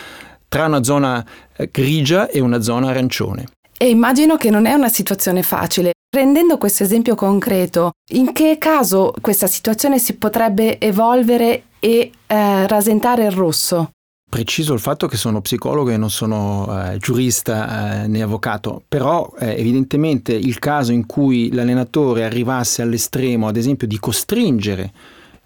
tra 0.52 0.66
una 0.66 0.84
zona 0.84 1.26
eh, 1.56 1.70
grigia 1.72 2.28
e 2.28 2.42
una 2.42 2.62
zona 2.62 2.90
arancione. 2.90 3.46
E 3.78 3.90
immagino 3.90 4.36
che 4.36 4.50
non 4.50 4.66
è 4.66 4.74
una 4.74 4.90
situazione 4.90 5.44
facile. 5.44 5.94
Rendendo 6.14 6.58
questo 6.58 6.84
esempio 6.84 7.16
concreto, 7.16 7.92
in 8.16 8.34
che 8.34 8.58
caso 8.60 9.14
questa 9.22 9.48
situazione 9.48 9.98
si 9.98 10.16
potrebbe 10.16 10.78
evolvere 10.78 11.64
e 11.80 12.12
eh, 12.28 12.68
rasentare 12.68 13.24
il 13.24 13.32
rosso? 13.32 13.92
Preciso 14.30 14.74
il 14.74 14.82
fatto 14.82 15.08
che 15.08 15.16
sono 15.16 15.40
psicologo 15.40 15.90
e 15.90 15.96
non 15.96 16.10
sono 16.10 16.68
eh, 16.68 16.98
giurista 16.98 18.04
eh, 18.04 18.08
né 18.08 18.22
avvocato, 18.22 18.84
però 18.86 19.32
eh, 19.40 19.56
evidentemente 19.58 20.34
il 20.34 20.60
caso 20.60 20.92
in 20.92 21.06
cui 21.06 21.50
l'allenatore 21.54 22.26
arrivasse 22.26 22.82
all'estremo, 22.82 23.48
ad 23.48 23.56
esempio, 23.56 23.88
di 23.88 24.00
costringere 24.00 24.92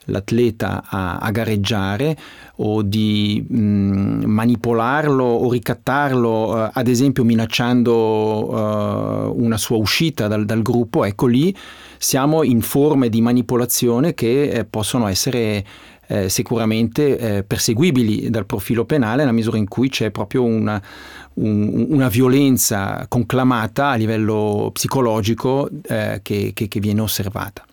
l'atleta 0.05 0.83
a, 0.88 1.17
a 1.17 1.31
gareggiare 1.31 2.17
o 2.57 2.81
di 2.81 3.45
mh, 3.47 4.25
manipolarlo 4.25 5.24
o 5.24 5.51
ricattarlo, 5.51 6.65
eh, 6.65 6.69
ad 6.74 6.88
esempio 6.88 7.24
minacciando 7.24 8.50
eh, 8.51 9.31
una 9.35 9.57
sua 9.57 9.77
uscita 9.77 10.27
dal, 10.27 10.45
dal, 10.45 10.62
gruppo, 10.62 11.03
ecco 11.05 11.27
lì 11.27 11.55
siamo 11.97 12.43
in 12.43 12.62
forme 12.62 13.09
di 13.09 13.21
manipolazione 13.21 14.13
che 14.13 14.50
eh, 14.50 14.65
possono 14.65 15.07
essere 15.07 15.65
eh, 16.07 16.29
sicuramente 16.29 17.17
eh, 17.17 17.43
perseguibili 17.43 18.29
dal 18.29 18.45
profilo 18.45 18.85
penale 18.85 19.17
nella 19.17 19.31
misura 19.31 19.57
in 19.57 19.67
cui 19.67 19.89
c'è 19.89 20.12
proprio 20.12 20.43
una, 20.43 20.81
un, 21.35 21.88
una 21.89 22.09
violenza 22.09 23.05
conclamata 23.07 23.89
a 23.89 23.95
livello 23.95 24.69
psicologico 24.71 25.69
eh, 25.88 26.19
che, 26.21 26.51
che, 26.53 26.67
che 26.67 26.79
viene 26.79 27.01
osservata. 27.01 27.65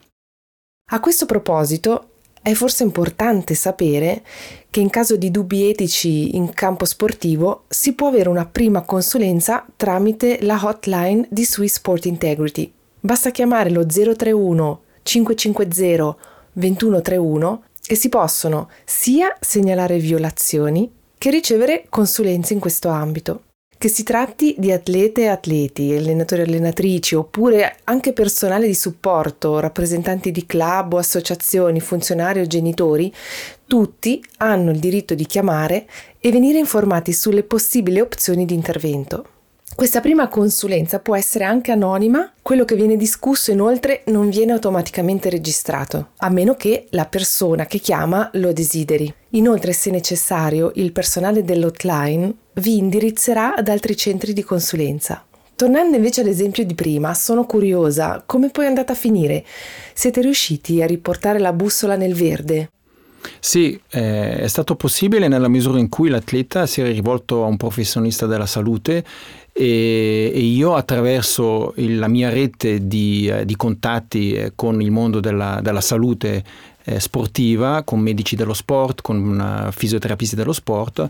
A 0.92 1.00
questo 1.00 1.26
proposito 1.26 2.11
è 2.42 2.54
forse 2.54 2.82
importante 2.82 3.54
sapere 3.54 4.22
che 4.68 4.80
in 4.80 4.90
caso 4.90 5.16
di 5.16 5.30
dubbi 5.30 5.68
etici 5.70 6.34
in 6.36 6.52
campo 6.52 6.84
sportivo 6.84 7.64
si 7.68 7.94
può 7.94 8.08
avere 8.08 8.28
una 8.28 8.46
prima 8.46 8.82
consulenza 8.82 9.64
tramite 9.76 10.38
la 10.42 10.60
hotline 10.60 11.26
di 11.30 11.44
Swiss 11.44 11.74
Sport 11.74 12.06
Integrity. 12.06 12.72
Basta 12.98 13.30
chiamare 13.30 13.70
lo 13.70 13.86
031 13.86 14.82
550 15.02 16.16
2131 16.52 17.62
e 17.86 17.94
si 17.94 18.08
possono 18.08 18.68
sia 18.84 19.36
segnalare 19.40 19.98
violazioni 19.98 20.90
che 21.18 21.30
ricevere 21.30 21.86
consulenze 21.88 22.52
in 22.52 22.58
questo 22.58 22.88
ambito. 22.88 23.42
Che 23.82 23.88
si 23.88 24.04
tratti 24.04 24.54
di 24.58 24.70
atlete 24.70 25.22
e 25.22 25.26
atleti, 25.26 25.92
allenatori 25.92 26.42
e 26.42 26.44
allenatrici, 26.44 27.16
oppure 27.16 27.78
anche 27.82 28.12
personale 28.12 28.68
di 28.68 28.74
supporto, 28.74 29.58
rappresentanti 29.58 30.30
di 30.30 30.46
club 30.46 30.92
o 30.92 30.98
associazioni, 30.98 31.80
funzionari 31.80 32.38
o 32.38 32.46
genitori, 32.46 33.12
tutti 33.66 34.24
hanno 34.36 34.70
il 34.70 34.78
diritto 34.78 35.14
di 35.14 35.26
chiamare 35.26 35.88
e 36.20 36.30
venire 36.30 36.58
informati 36.58 37.12
sulle 37.12 37.42
possibili 37.42 37.98
opzioni 37.98 38.44
di 38.44 38.54
intervento. 38.54 39.41
Questa 39.74 40.00
prima 40.00 40.28
consulenza 40.28 41.00
può 41.00 41.16
essere 41.16 41.44
anche 41.44 41.72
anonima, 41.72 42.30
quello 42.42 42.64
che 42.64 42.76
viene 42.76 42.96
discusso 42.96 43.50
inoltre 43.50 44.02
non 44.06 44.28
viene 44.28 44.52
automaticamente 44.52 45.30
registrato, 45.30 46.10
a 46.18 46.28
meno 46.28 46.54
che 46.54 46.86
la 46.90 47.06
persona 47.06 47.64
che 47.64 47.78
chiama 47.78 48.28
lo 48.34 48.52
desideri. 48.52 49.12
Inoltre, 49.30 49.72
se 49.72 49.90
necessario, 49.90 50.72
il 50.74 50.92
personale 50.92 51.42
dell'hotline 51.42 52.32
vi 52.54 52.76
indirizzerà 52.76 53.54
ad 53.54 53.68
altri 53.68 53.96
centri 53.96 54.34
di 54.34 54.44
consulenza. 54.44 55.24
Tornando 55.56 55.96
invece 55.96 56.20
all'esempio 56.20 56.64
di 56.64 56.74
prima, 56.74 57.14
sono 57.14 57.46
curiosa, 57.46 58.22
come 58.26 58.50
poi 58.50 58.66
è 58.66 58.68
andata 58.68 58.92
a 58.92 58.96
finire? 58.96 59.44
Siete 59.94 60.20
riusciti 60.20 60.82
a 60.82 60.86
riportare 60.86 61.38
la 61.38 61.52
bussola 61.52 61.96
nel 61.96 62.14
verde? 62.14 62.70
Sì, 63.38 63.80
eh, 63.90 64.40
è 64.40 64.46
stato 64.48 64.74
possibile 64.74 65.28
nella 65.28 65.48
misura 65.48 65.78
in 65.78 65.88
cui 65.88 66.08
l'atleta 66.08 66.66
si 66.66 66.80
era 66.80 66.90
rivolto 66.90 67.44
a 67.44 67.46
un 67.46 67.56
professionista 67.56 68.26
della 68.26 68.46
salute 68.46 69.04
e, 69.52 70.32
e 70.34 70.40
io 70.40 70.74
attraverso 70.74 71.74
il, 71.76 71.98
la 71.98 72.08
mia 72.08 72.30
rete 72.30 72.86
di, 72.86 73.28
eh, 73.28 73.44
di 73.44 73.56
contatti 73.56 74.32
eh, 74.32 74.52
con 74.54 74.80
il 74.80 74.90
mondo 74.90 75.20
della, 75.20 75.60
della 75.62 75.80
salute 75.80 76.42
eh, 76.84 76.98
sportiva, 76.98 77.82
con 77.82 78.00
medici 78.00 78.34
dello 78.34 78.54
sport, 78.54 79.02
con 79.02 79.68
fisioterapisti 79.70 80.34
dello 80.34 80.52
sport, 80.52 81.08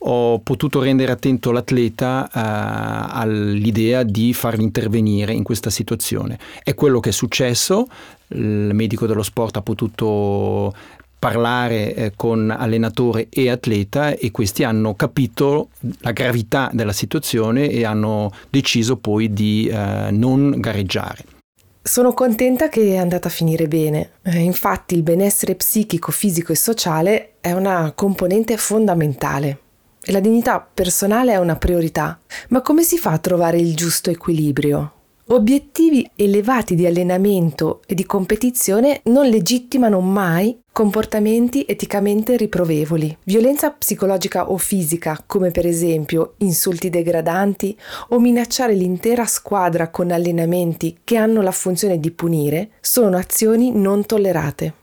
ho 0.00 0.38
potuto 0.40 0.80
rendere 0.80 1.10
attento 1.10 1.50
l'atleta 1.50 2.28
uh, 2.32 3.18
all'idea 3.18 4.04
di 4.04 4.32
farli 4.32 4.62
intervenire 4.62 5.32
in 5.32 5.42
questa 5.42 5.70
situazione. 5.70 6.38
È 6.62 6.74
quello 6.74 7.00
che 7.00 7.08
è 7.08 7.12
successo, 7.12 7.88
il 8.28 8.70
medico 8.74 9.06
dello 9.06 9.24
sport 9.24 9.56
ha 9.56 9.62
potuto 9.62 10.72
parlare 11.18 11.94
eh, 11.94 12.12
con 12.14 12.50
allenatore 12.50 13.26
e 13.30 13.50
atleta 13.50 14.10
e 14.10 14.30
questi 14.30 14.64
hanno 14.64 14.94
capito 14.94 15.68
la 16.00 16.12
gravità 16.12 16.70
della 16.72 16.92
situazione 16.92 17.68
e 17.68 17.84
hanno 17.84 18.30
deciso 18.50 18.96
poi 18.96 19.32
di 19.32 19.68
eh, 19.68 20.10
non 20.10 20.54
gareggiare. 20.58 21.24
Sono 21.82 22.12
contenta 22.12 22.68
che 22.68 22.92
è 22.92 22.96
andata 22.96 23.28
a 23.28 23.30
finire 23.30 23.66
bene. 23.66 24.10
Eh, 24.22 24.38
infatti 24.38 24.94
il 24.94 25.02
benessere 25.02 25.54
psichico, 25.54 26.12
fisico 26.12 26.52
e 26.52 26.56
sociale 26.56 27.32
è 27.40 27.52
una 27.52 27.92
componente 27.94 28.56
fondamentale 28.56 29.60
e 30.04 30.12
la 30.12 30.20
dignità 30.20 30.60
personale 30.60 31.32
è 31.32 31.38
una 31.38 31.56
priorità. 31.56 32.20
Ma 32.48 32.60
come 32.60 32.82
si 32.82 32.98
fa 32.98 33.12
a 33.12 33.18
trovare 33.18 33.58
il 33.58 33.74
giusto 33.74 34.10
equilibrio? 34.10 34.92
Obiettivi 35.30 36.08
elevati 36.16 36.74
di 36.74 36.86
allenamento 36.86 37.82
e 37.86 37.94
di 37.94 38.06
competizione 38.06 39.02
non 39.04 39.28
legittimano 39.28 40.00
mai 40.00 40.58
comportamenti 40.72 41.66
eticamente 41.68 42.34
riprovevoli, 42.38 43.14
violenza 43.24 43.70
psicologica 43.70 44.50
o 44.50 44.56
fisica, 44.56 45.22
come 45.26 45.50
per 45.50 45.66
esempio 45.66 46.32
insulti 46.38 46.88
degradanti 46.88 47.76
o 48.08 48.18
minacciare 48.18 48.72
l'intera 48.72 49.26
squadra 49.26 49.90
con 49.90 50.12
allenamenti 50.12 51.00
che 51.04 51.16
hanno 51.16 51.42
la 51.42 51.52
funzione 51.52 52.00
di 52.00 52.10
punire, 52.10 52.70
sono 52.80 53.18
azioni 53.18 53.70
non 53.70 54.06
tollerate. 54.06 54.77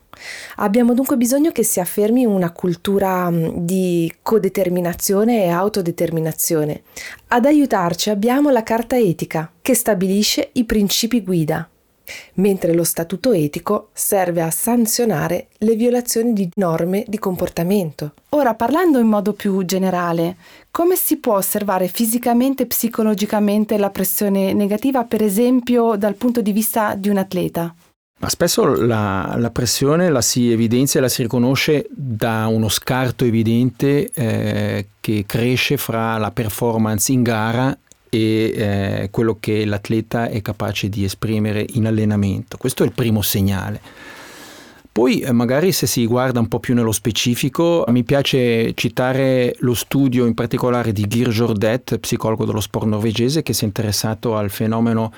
Abbiamo 0.57 0.93
dunque 0.93 1.17
bisogno 1.17 1.51
che 1.51 1.63
si 1.63 1.79
affermi 1.79 2.25
una 2.25 2.51
cultura 2.51 3.29
di 3.31 4.13
codeterminazione 4.22 5.43
e 5.43 5.50
autodeterminazione. 5.50 6.84
Ad 7.27 7.45
aiutarci 7.45 8.10
abbiamo 8.10 8.50
la 8.50 8.63
Carta 8.63 8.98
Etica, 8.98 9.51
che 9.62 9.74
stabilisce 9.74 10.50
i 10.53 10.63
principi 10.63 11.22
guida, 11.22 11.69
mentre 12.36 12.74
lo 12.74 12.84
statuto 12.84 13.31
etico 13.31 13.89
serve 13.93 14.41
a 14.41 14.51
sanzionare 14.51 15.48
le 15.60 15.75
violazioni 15.75 16.34
di 16.34 16.50
norme 16.55 17.03
di 17.07 17.17
comportamento. 17.17 18.13
Ora, 18.29 18.53
parlando 18.53 19.00
in 19.00 19.07
modo 19.07 19.34
più 19.34 19.63
generale, 19.65 20.36
come 20.72 20.95
si 20.95 21.17
può 21.17 21.38
osservare 21.38 21.88
fisicamente 21.88 22.63
e 22.63 22.67
psicologicamente 22.67 23.77
la 23.77 23.89
pressione 23.89 24.53
negativa, 24.53 25.03
per 25.03 25.24
esempio 25.24 25.95
dal 25.95 26.15
punto 26.15 26.41
di 26.41 26.51
vista 26.51 26.95
di 26.95 27.10
un 27.10 27.17
atleta? 27.17 27.74
Ma 28.17 28.29
spesso 28.29 28.63
la, 28.63 29.36
la, 29.38 29.50
pressione 29.51 30.10
la 30.10 30.22
si 30.22 30.51
evidenzia 30.51 31.00
e 31.00 31.03
la 31.03 31.10
si 31.10 31.22
riconosce 31.22 31.86
da 31.91 32.48
uno 32.48 32.69
scarto 32.69 33.25
evidente 33.25 34.10
eh, 34.12 34.88
che 35.01 35.25
cresce 35.27 35.77
fra 35.77 36.17
la 36.17 36.31
performance 36.31 37.12
in 37.12 37.24
gara 37.24 37.77
e 38.10 38.53
eh, 38.55 39.07
quello 39.12 39.38
che 39.39 39.65
l'atleta 39.65 40.29
è 40.29 40.41
capace 40.41 40.88
di 40.88 41.03
esprimere 41.03 41.65
in 41.74 41.88
allenamento. 41.88 42.55
Questo 42.57 42.84
è 42.84 42.86
il 42.86 42.93
primo 42.93 43.22
segnale. 43.22 43.81
Poi 44.95 45.19
eh, 45.19 45.34
magari 45.34 45.74
se 45.74 45.86
si 45.86 46.05
guarda 46.05 46.39
un 46.39 46.48
po' 46.48 46.60
più 46.60 46.74
nello 46.74 46.93
specifico, 46.93 47.84
mi 47.89 48.05
piace 48.05 48.74
citare 48.75 49.53
lo 49.60 49.74
studio 49.74 50.25
in 50.25 50.34
particolare 50.34 50.93
di 50.93 51.05
Geir 51.05 51.27
Jordet, 51.27 51.98
psicologo 51.98 52.45
dello 52.45 52.62
sport 52.62 52.86
norvegese, 52.86 53.43
che 53.43 53.51
si 53.51 53.65
è 53.65 53.67
interessato 53.67 54.38
al 54.38 54.50
fenomeno 54.50 55.12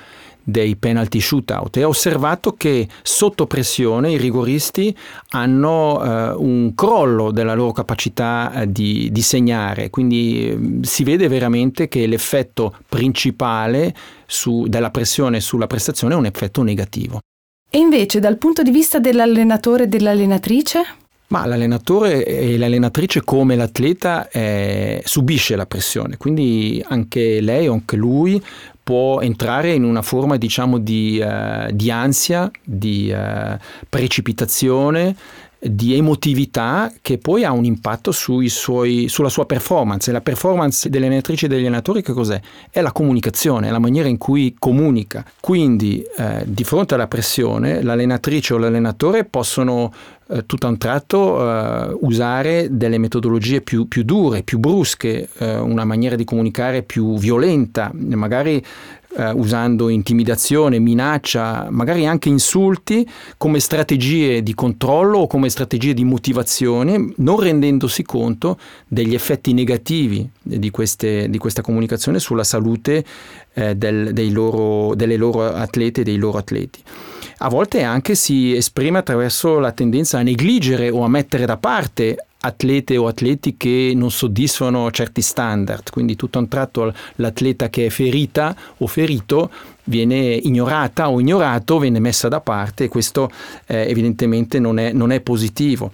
dei 0.48 0.76
penalty 0.76 1.20
shootout 1.20 1.76
e 1.76 1.82
ha 1.82 1.88
osservato 1.88 2.54
che 2.54 2.88
sotto 3.02 3.46
pressione 3.46 4.12
i 4.12 4.16
rigoristi 4.16 4.96
hanno 5.32 6.02
eh, 6.02 6.30
un 6.38 6.74
crollo 6.74 7.30
della 7.30 7.52
loro 7.52 7.72
capacità 7.72 8.62
eh, 8.62 8.72
di, 8.72 9.10
di, 9.12 9.20
segnare, 9.20 9.90
quindi 9.90 10.48
eh, 10.48 10.86
si 10.86 11.04
vede 11.04 11.28
veramente 11.28 11.86
che 11.86 12.06
l'effetto 12.06 12.74
principale 12.88 13.94
su, 14.24 14.64
della 14.68 14.90
pressione 14.90 15.40
sulla 15.40 15.66
prestazione 15.66 16.14
è 16.14 16.16
un 16.16 16.24
effetto 16.24 16.62
negativo. 16.62 17.18
E 17.70 17.76
invece 17.76 18.18
dal 18.18 18.38
punto 18.38 18.62
di 18.62 18.70
vista 18.70 18.98
dell'allenatore 18.98 19.84
e 19.84 19.86
dell'allenatrice? 19.88 20.80
Ma 21.30 21.44
l'allenatore 21.44 22.24
e 22.24 22.56
l'allenatrice 22.56 23.22
come 23.22 23.54
l'atleta 23.54 24.30
eh, 24.30 25.02
subisce 25.04 25.56
la 25.56 25.66
pressione, 25.66 26.16
quindi 26.16 26.82
anche 26.88 27.42
lei 27.42 27.68
o 27.68 27.74
anche 27.74 27.96
lui 27.96 28.42
può 28.88 29.20
entrare 29.20 29.74
in 29.74 29.84
una 29.84 30.00
forma 30.00 30.38
diciamo 30.38 30.78
di, 30.78 31.22
uh, 31.22 31.70
di 31.70 31.90
ansia, 31.90 32.50
di 32.64 33.12
uh, 33.14 33.58
precipitazione, 33.86 35.14
di 35.60 35.94
emotività 35.94 36.92
che 37.02 37.18
poi 37.18 37.44
ha 37.44 37.50
un 37.50 37.64
impatto 37.64 38.12
suoi, 38.12 38.48
sulla 38.48 39.28
sua 39.28 39.46
performance. 39.46 40.10
E 40.10 40.12
la 40.12 40.20
performance 40.20 40.88
delle 40.88 41.06
allenatrici 41.06 41.46
e 41.46 41.48
degli 41.48 41.66
allenatori 41.66 42.02
che 42.02 42.12
cos'è? 42.12 42.40
È 42.70 42.80
la 42.80 42.92
comunicazione, 42.92 43.68
è 43.68 43.70
la 43.70 43.78
maniera 43.78 44.08
in 44.08 44.18
cui 44.18 44.54
comunica. 44.58 45.24
Quindi 45.40 46.04
eh, 46.16 46.44
di 46.46 46.64
fronte 46.64 46.94
alla 46.94 47.08
pressione 47.08 47.82
l'allenatrice 47.82 48.54
o 48.54 48.58
l'allenatore 48.58 49.24
possono 49.24 49.92
eh, 50.30 50.44
tutto 50.44 50.66
a 50.66 50.70
un 50.70 50.78
tratto 50.78 51.40
eh, 51.40 51.96
usare 52.00 52.68
delle 52.70 52.98
metodologie 52.98 53.62
più, 53.62 53.88
più 53.88 54.02
dure, 54.02 54.42
più 54.42 54.58
brusche, 54.58 55.28
eh, 55.38 55.58
una 55.58 55.84
maniera 55.84 56.16
di 56.16 56.24
comunicare 56.24 56.82
più 56.82 57.16
violenta, 57.16 57.90
magari 57.94 58.62
eh, 59.16 59.30
usando 59.30 59.88
intimidazione, 59.88 60.78
minaccia, 60.78 61.68
magari 61.70 62.06
anche 62.06 62.28
insulti 62.28 63.08
come 63.36 63.60
strategie 63.60 64.42
di 64.42 64.54
controllo 64.54 65.20
o 65.20 65.26
come 65.26 65.48
strategie 65.48 65.94
di 65.94 66.04
motivazione, 66.04 67.12
non 67.16 67.40
rendendosi 67.40 68.02
conto 68.02 68.58
degli 68.86 69.14
effetti 69.14 69.52
negativi 69.52 70.28
di, 70.42 70.70
queste, 70.70 71.28
di 71.28 71.38
questa 71.38 71.62
comunicazione 71.62 72.18
sulla 72.18 72.44
salute 72.44 73.04
eh, 73.54 73.74
del, 73.74 74.32
loro, 74.32 74.94
delle 74.94 75.16
loro 75.16 75.52
atlete 75.52 76.02
e 76.02 76.04
dei 76.04 76.16
loro 76.16 76.38
atleti 76.38 76.82
a 77.38 77.48
volte 77.48 77.82
anche 77.82 78.14
si 78.14 78.54
esprime 78.54 78.98
attraverso 78.98 79.58
la 79.58 79.72
tendenza 79.72 80.18
a 80.18 80.22
negligere 80.22 80.90
o 80.90 81.02
a 81.02 81.08
mettere 81.08 81.46
da 81.46 81.56
parte 81.56 82.16
atlete 82.40 82.96
o 82.96 83.06
atleti 83.06 83.56
che 83.56 83.92
non 83.94 84.10
soddisfano 84.10 84.90
certi 84.90 85.22
standard, 85.22 85.90
quindi 85.90 86.14
tutto 86.14 86.38
a 86.38 86.42
un 86.42 86.48
tratto 86.48 86.94
l'atleta 87.16 87.68
che 87.68 87.86
è 87.86 87.88
ferita 87.90 88.54
o 88.78 88.86
ferito 88.86 89.50
viene 89.84 90.16
ignorata 90.34 91.10
o 91.10 91.18
ignorato, 91.18 91.78
viene 91.78 91.98
messa 91.98 92.28
da 92.28 92.40
parte 92.40 92.84
e 92.84 92.88
questo 92.88 93.30
eh, 93.66 93.88
evidentemente 93.88 94.58
non 94.58 94.78
è, 94.78 94.92
non 94.92 95.10
è 95.10 95.20
positivo. 95.20 95.90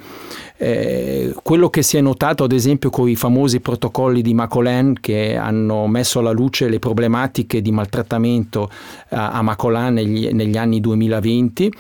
Eh, 0.65 1.35
quello 1.43 1.69
che 1.69 1.83
si 1.83 1.99
è 1.99 2.01
notato 2.01 2.43
ad 2.43 2.53
esempio 2.53 2.89
con 2.89 3.07
i 3.07 3.17
famosi 3.17 3.61
protocolli 3.61 4.23
di 4.23 4.33
Macolan 4.33 4.95
che 4.99 5.37
hanno 5.37 5.87
messo 5.87 6.21
alla 6.21 6.31
luce 6.31 6.71
le 6.71 6.79
problematiche 6.79 7.61
di 7.61 7.71
maltrattamento 7.71 8.71
a, 9.11 9.33
a 9.33 9.43
Macolan 9.43 9.93
negli, 9.93 10.27
negli, 10.31 10.57
anni 10.57 10.81
2020 10.81 11.71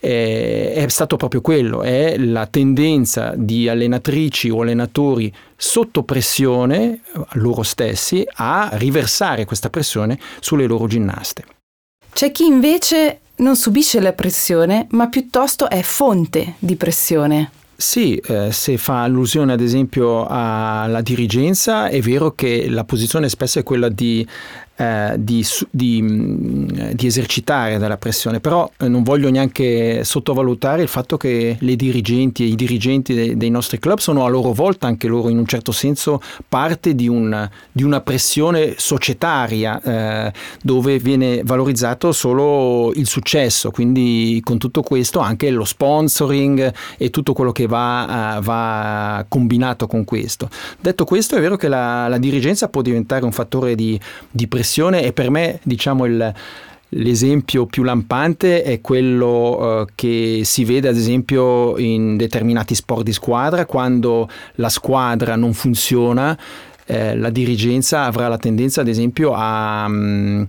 eh, 0.00 0.72
è 0.72 0.88
stato 0.88 1.16
proprio 1.16 1.42
quello, 1.42 1.82
è 1.82 2.16
la 2.16 2.46
tendenza 2.46 3.34
di 3.36 3.68
allenatrici 3.68 4.48
o 4.48 4.62
allenatori 4.62 5.30
sotto 5.54 6.02
pressione 6.04 7.00
loro 7.32 7.62
stessi 7.62 8.26
a 8.36 8.70
riversare 8.72 9.44
questa 9.44 9.68
pressione 9.68 10.18
sulle 10.40 10.64
loro 10.64 10.86
ginnaste. 10.86 11.44
C'è 12.10 12.32
chi 12.32 12.46
invece 12.46 13.20
non 13.36 13.54
subisce 13.54 14.00
la 14.00 14.14
pressione, 14.14 14.86
ma 14.92 15.08
piuttosto 15.08 15.68
è 15.68 15.82
fonte 15.82 16.54
di 16.58 16.76
pressione. 16.76 17.50
Sì, 17.80 18.16
eh, 18.16 18.52
se 18.52 18.76
fa 18.76 19.04
allusione 19.04 19.54
ad 19.54 19.62
esempio 19.62 20.26
alla 20.26 21.00
dirigenza, 21.00 21.88
è 21.88 21.98
vero 22.02 22.32
che 22.32 22.68
la 22.68 22.84
posizione 22.84 23.30
spesso 23.30 23.58
è 23.58 23.62
quella 23.62 23.88
di 23.88 24.24
eh, 24.80 25.14
di, 25.18 25.44
di, 25.68 26.00
mm, 26.00 26.68
di, 26.92 27.06
esercitare 27.06 27.76
della 27.76 27.98
pressione, 27.98 28.40
però 28.40 28.70
eh, 28.78 28.88
non 28.88 29.02
voglio 29.02 29.30
neanche 29.30 30.04
sottovalutare 30.04 30.80
il 30.80 30.88
fatto 30.88 31.18
che 31.18 31.58
le 31.60 31.76
dirigenti 31.76 32.44
e 32.44 32.46
i 32.46 32.54
dirigenti 32.54 33.12
dei, 33.12 33.36
dei 33.36 33.50
nostri 33.50 33.78
club 33.78 33.98
sono 33.98 34.24
a 34.24 34.30
loro 34.30 34.52
volta 34.54 34.86
anche 34.86 35.06
loro 35.06 35.28
in 35.28 35.36
un 35.36 35.44
certo 35.44 35.70
senso 35.70 36.22
parte 36.48 36.94
di, 36.94 37.08
un, 37.08 37.46
di 37.70 37.82
una 37.82 38.00
pressione 38.00 38.72
societaria 38.78 39.82
eh, 39.82 40.32
dove 40.62 40.98
viene 40.98 41.42
valorizzato 41.44 42.12
solo 42.12 42.90
il 42.94 43.06
successo, 43.06 43.70
quindi 43.70 44.40
con 44.42 44.56
tutto 44.56 44.80
questo 44.80 45.18
anche 45.18 45.50
lo 45.50 45.66
sponsoring 45.66 46.72
e 46.96 47.10
tutto 47.10 47.34
quello 47.34 47.52
che 47.52 47.66
va, 47.66 48.38
uh, 48.38 48.42
va 48.42 49.26
combinato 49.28 49.86
con 49.86 50.04
questo. 50.04 50.48
Detto 50.80 51.04
questo 51.04 51.36
è 51.36 51.40
vero 51.40 51.56
che 51.56 51.68
la, 51.68 52.08
la 52.08 52.16
dirigenza 52.16 52.68
può 52.68 52.80
diventare 52.80 53.26
un 53.26 53.32
fattore 53.32 53.74
di, 53.74 54.00
di 54.30 54.48
pressione 54.48 54.68
pressione 54.70 55.02
e 55.02 55.12
per 55.12 55.30
me 55.30 55.58
diciamo 55.62 56.04
il, 56.04 56.34
L'esempio 56.92 57.66
più 57.66 57.84
lampante 57.84 58.64
è 58.64 58.80
quello 58.80 59.84
eh, 59.86 59.92
che 59.94 60.40
si 60.42 60.64
vede 60.64 60.88
ad 60.88 60.96
esempio 60.96 61.78
in 61.78 62.16
determinati 62.16 62.74
sport 62.74 63.04
di 63.04 63.12
squadra, 63.12 63.64
quando 63.64 64.28
la 64.54 64.68
squadra 64.68 65.36
non 65.36 65.52
funziona, 65.52 66.36
eh, 66.86 67.16
la 67.16 67.30
dirigenza 67.30 68.06
avrà 68.06 68.26
la 68.26 68.38
tendenza 68.38 68.80
ad 68.80 68.88
esempio 68.88 69.34
a 69.36 69.84
um, 69.86 70.44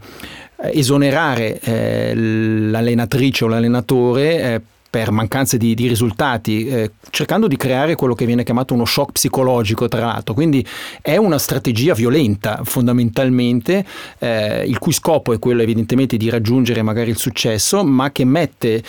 esonerare 0.73 1.59
eh, 1.59 2.15
l'allenatrice 2.15 3.45
o 3.45 3.47
l'allenatore 3.47 4.41
eh, 4.41 4.61
per 4.91 5.09
mancanza 5.09 5.55
di, 5.55 5.73
di 5.73 5.87
risultati, 5.87 6.67
eh, 6.67 6.91
cercando 7.11 7.47
di 7.47 7.55
creare 7.55 7.95
quello 7.95 8.13
che 8.13 8.25
viene 8.25 8.43
chiamato 8.43 8.73
uno 8.73 8.83
shock 8.83 9.13
psicologico, 9.13 9.87
tra 9.87 10.05
l'altro. 10.05 10.33
Quindi 10.33 10.63
è 11.01 11.15
una 11.15 11.37
strategia 11.37 11.93
violenta 11.93 12.59
fondamentalmente, 12.63 13.85
eh, 14.19 14.65
il 14.67 14.77
cui 14.79 14.91
scopo 14.91 15.31
è 15.31 15.39
quello 15.39 15.61
evidentemente 15.61 16.17
di 16.17 16.29
raggiungere 16.29 16.81
magari 16.81 17.09
il 17.09 17.17
successo, 17.17 17.85
ma 17.85 18.11
che 18.11 18.25
mette 18.25 18.83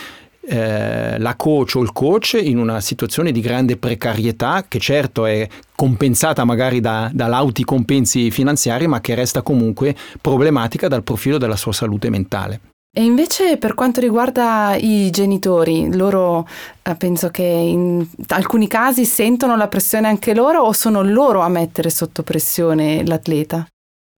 eh, 0.45 1.17
la 1.19 1.35
coach 1.37 1.75
o 1.75 1.81
il 1.81 1.93
coach 1.93 2.37
in 2.41 2.57
una 2.57 2.81
situazione 2.81 3.31
di 3.31 3.39
grande 3.39 3.77
precarietà 3.77 4.65
che 4.67 4.79
certo 4.79 5.25
è 5.25 5.47
compensata 5.73 6.43
magari 6.43 6.81
da, 6.81 7.09
da 7.13 7.27
lauti 7.27 7.63
compensi 7.63 8.29
finanziari 8.29 8.85
ma 8.87 8.99
che 8.99 9.15
resta 9.15 9.41
comunque 9.41 9.95
problematica 10.19 10.89
dal 10.89 11.03
profilo 11.03 11.37
della 11.37 11.55
sua 11.55 11.71
salute 11.71 12.09
mentale. 12.09 12.72
E 12.95 13.03
invece 13.03 13.57
per 13.57 13.73
quanto 13.73 13.99
riguarda 13.99 14.75
i 14.75 15.09
genitori, 15.09 15.91
loro 15.95 16.47
eh, 16.83 16.93
penso 16.93 17.31
che 17.31 17.41
in 17.41 18.07
alcuni 18.27 18.67
casi 18.67 19.03
sentono 19.03 19.55
la 19.55 19.67
pressione 19.67 20.07
anche 20.07 20.35
loro 20.35 20.61
o 20.61 20.71
sono 20.73 21.01
loro 21.01 21.39
a 21.41 21.49
mettere 21.49 21.89
sotto 21.89 22.21
pressione 22.21 23.03
l'atleta? 23.03 23.65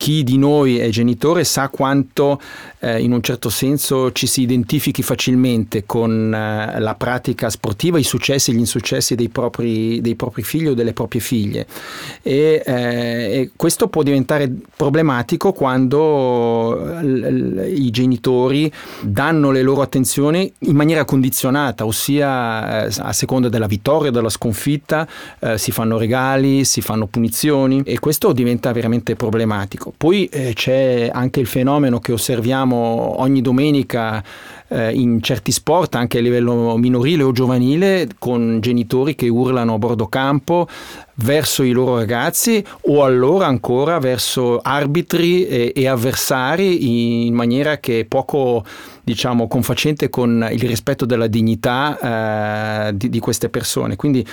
Chi 0.05 0.23
di 0.23 0.37
noi 0.37 0.77
è 0.77 0.89
genitore 0.89 1.43
sa 1.43 1.69
quanto 1.69 2.39
eh, 2.77 3.01
in 3.01 3.11
un 3.11 3.23
certo 3.23 3.49
senso 3.49 4.11
ci 4.11 4.27
si 4.27 4.41
identifichi 4.41 5.01
facilmente 5.01 5.83
con 5.87 6.31
eh, 6.31 6.79
la 6.79 6.93
pratica 6.93 7.49
sportiva, 7.49 7.97
i 7.97 8.03
successi 8.03 8.51
e 8.51 8.53
gli 8.53 8.59
insuccessi 8.59 9.15
dei 9.15 9.29
propri, 9.29 9.99
dei 10.01 10.13
propri, 10.13 10.43
figli 10.43 10.67
o 10.67 10.75
delle 10.75 10.93
proprie 10.93 11.21
figlie. 11.21 11.65
E, 12.21 12.61
eh, 12.63 12.73
e 12.73 13.51
questo 13.55 13.87
può 13.87 14.03
diventare 14.03 14.47
problematico 14.75 15.53
quando 15.53 16.75
l- 17.01 17.07
l- 17.07 17.73
i 17.75 17.89
genitori 17.89 18.71
danno 19.01 19.49
le 19.49 19.63
loro 19.63 19.81
attenzioni 19.81 20.53
in 20.59 20.75
maniera 20.75 21.03
condizionata, 21.03 21.83
ossia 21.83 22.85
eh, 22.85 22.93
a 22.99 23.11
seconda 23.11 23.49
della 23.49 23.65
vittoria 23.65 24.09
o 24.09 24.13
della 24.13 24.29
sconfitta 24.29 25.07
eh, 25.39 25.57
si 25.57 25.71
fanno 25.71 25.97
regali, 25.97 26.63
si 26.63 26.81
fanno 26.81 27.07
punizioni 27.07 27.81
e 27.83 27.97
questo 27.97 28.33
diventa 28.33 28.71
veramente 28.71 29.15
problematico. 29.15 29.93
Poi 29.97 30.25
eh, 30.25 30.53
c'è 30.53 31.09
anche 31.11 31.39
il 31.39 31.47
fenomeno 31.47 31.99
che 31.99 32.11
osserviamo 32.11 33.21
ogni 33.21 33.41
domenica 33.41 34.23
eh, 34.67 34.91
in 34.91 35.21
certi 35.21 35.51
sport, 35.51 35.95
anche 35.95 36.17
a 36.17 36.21
livello 36.21 36.75
minorile 36.77 37.23
o 37.23 37.31
giovanile, 37.31 38.07
con 38.17 38.59
genitori 38.61 39.15
che 39.15 39.27
urlano 39.27 39.75
a 39.75 39.77
bordo 39.77 40.07
campo 40.07 40.67
verso 41.15 41.63
i 41.63 41.71
loro 41.71 41.95
ragazzi 41.95 42.63
o 42.81 43.03
allora 43.03 43.45
ancora 43.45 43.99
verso 43.99 44.59
arbitri 44.59 45.47
e, 45.47 45.71
e 45.73 45.87
avversari 45.87 47.25
in 47.27 47.33
maniera 47.33 47.77
che 47.77 48.01
è 48.01 48.05
poco 48.05 48.65
diciamo 49.03 49.47
confacente 49.47 50.09
con 50.09 50.45
il 50.51 50.67
rispetto 50.67 51.05
della 51.05 51.27
dignità 51.27 52.87
eh, 52.89 52.97
di, 52.97 53.09
di, 53.09 53.19
queste 53.19 53.49
persone. 53.49 53.95
Quindi 53.95 54.25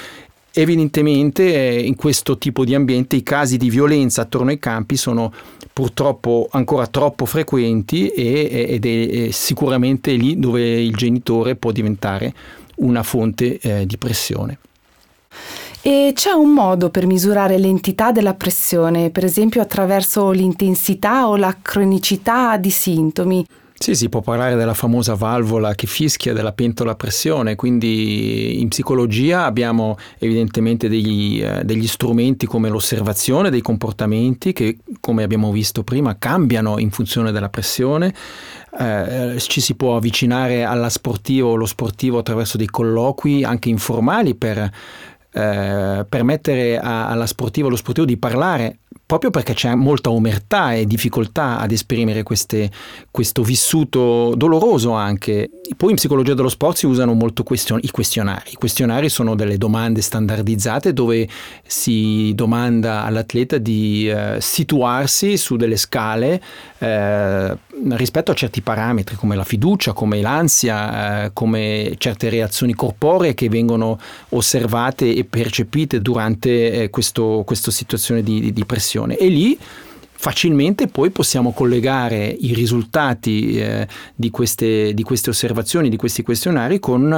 Evidentemente 0.55 1.45
in 1.45 1.97
questo 1.97 2.37
tipo 2.37 2.65
di 2.65 2.75
ambiente 2.75 3.17
i 3.17 3.23
casi 3.23 3.57
di 3.57 3.71
violenza 3.71 4.23
attorno 4.23 4.51
ai 4.51 4.59
campi 4.59 4.97
sono 4.97 5.33
purtroppo 5.73 6.49
ancora 6.51 6.87
troppo 6.87 7.25
frequenti 7.25 8.09
ed 8.09 8.85
è 8.85 9.31
sicuramente 9.31 10.13
lì 10.13 10.39
dove 10.39 10.63
il 10.63 10.95
genitore 10.95 11.57
può 11.57 11.73
diventare 11.73 12.35
una 12.77 13.03
fonte 13.03 13.59
eh, 13.59 13.87
di 13.87 13.97
pressione. 13.97 14.59
E 15.81 16.13
c'è 16.15 16.31
un 16.31 16.51
modo 16.51 16.91
per 16.91 17.07
misurare 17.07 17.59
l'entità 17.59 18.13
della 18.13 18.35
pressione, 18.35 19.11
per 19.11 19.25
esempio 19.25 19.61
attraverso 19.63 20.31
l'intensità 20.31 21.27
o 21.29 21.37
la 21.37 21.57
cronicità 21.61 22.57
di 22.57 22.71
sintomi? 22.71 23.45
Sì, 23.83 23.97
si 23.97 24.09
può 24.09 24.21
parlare 24.21 24.55
della 24.55 24.75
famosa 24.75 25.15
valvola 25.15 25.75
che 25.75 25.89
fischia 25.89 26.33
della 26.33 26.53
pentola 26.53 26.93
a 26.93 26.95
pressione, 26.95 27.57
quindi 27.57 28.61
in 28.61 28.69
psicologia 28.69 29.45
abbiamo 29.45 29.97
evidentemente 30.21 30.89
degli, 30.89 31.43
eh, 31.43 31.65
degli, 31.65 31.89
strumenti 31.89 32.47
come 32.47 32.69
l'osservazione 32.69 33.51
dei 33.51 33.61
comportamenti 33.61 34.53
che, 34.53 34.79
come 35.01 35.25
abbiamo 35.25 35.51
visto 35.51 35.83
prima, 35.83 36.17
cambiano 36.17 36.79
in 36.79 36.93
funzione 36.93 37.33
della 37.33 37.49
pressione. 37.49 38.15
Eh, 38.79 39.35
ci 39.41 39.61
si 39.61 39.75
può 39.75 39.97
avvicinare 39.97 40.63
alla 40.63 40.89
sportiva 40.89 41.49
o 41.49 41.55
allo 41.55 41.67
sportivo 41.67 42.19
attraverso 42.19 42.57
dei 42.57 42.69
colloqui 42.69 43.43
anche 43.43 43.69
informali 43.69 44.37
per 44.37 44.59
eh, 44.59 46.07
permettere 46.09 46.79
a, 46.79 47.09
alla 47.09 47.27
sportiva, 47.27 47.67
allo 47.67 47.75
sportivo 47.75 48.07
di 48.07 48.17
parlare 48.17 48.79
proprio 49.13 49.31
perché 49.31 49.53
c'è 49.53 49.75
molta 49.75 50.11
omertà 50.11 50.73
e 50.73 50.87
difficoltà 50.87 51.59
ad 51.59 51.71
esprimere 51.71 52.23
queste, 52.23 52.71
questo 53.11 53.43
vissuto 53.43 54.33
doloroso 54.35 54.93
anche. 54.93 55.51
Poi 55.77 55.91
in 55.91 55.97
psicologia 55.97 56.33
dello 56.33 56.49
sport 56.49 56.79
si 56.79 56.87
usano 56.87 57.13
molto 57.13 57.43
question- 57.43 57.81
i 57.83 57.91
questionari. 57.91 58.53
I 58.53 58.55
questionari 58.55 59.11
sono 59.11 59.35
delle 59.35 59.59
domande 59.59 60.01
standardizzate 60.01 60.95
dove 60.95 61.29
si 61.67 62.33
domanda 62.35 63.05
all'atleta 63.05 63.59
di 63.59 64.09
eh, 64.09 64.39
situarsi 64.41 65.37
su 65.37 65.57
delle 65.57 65.77
scale 65.77 66.41
eh, 66.79 67.57
rispetto 67.91 68.31
a 68.31 68.35
certi 68.35 68.63
parametri 68.63 69.17
come 69.17 69.37
la 69.37 69.45
fiducia, 69.45 69.93
come 69.93 70.23
l'ansia, 70.23 71.25
eh, 71.25 71.31
come 71.35 71.95
certe 71.99 72.31
reazioni 72.31 72.75
corporee 72.75 73.35
che 73.35 73.51
vengono 73.51 73.99
osservate 74.31 75.15
e 75.15 75.25
percepite 75.25 76.01
durante 76.01 76.73
eh, 76.73 76.91
questa 76.91 77.71
situazione 77.71 78.23
di, 78.23 78.53
di 78.53 78.65
pressione. 78.65 79.02
E 79.11 79.29
lì 79.29 79.59
facilmente 80.23 80.87
poi 80.87 81.11
possiamo 81.11 81.51
collegare 81.53 82.25
i 82.27 82.55
risultati 82.55 83.59
eh, 83.59 83.89
di, 84.15 84.31
queste, 84.31 84.95
di, 84.95 85.03
queste, 85.03 85.31
osservazioni, 85.31 85.89
di 85.89 85.97
questi 85.97 86.23
questionari 86.23 86.79
con 86.79 87.13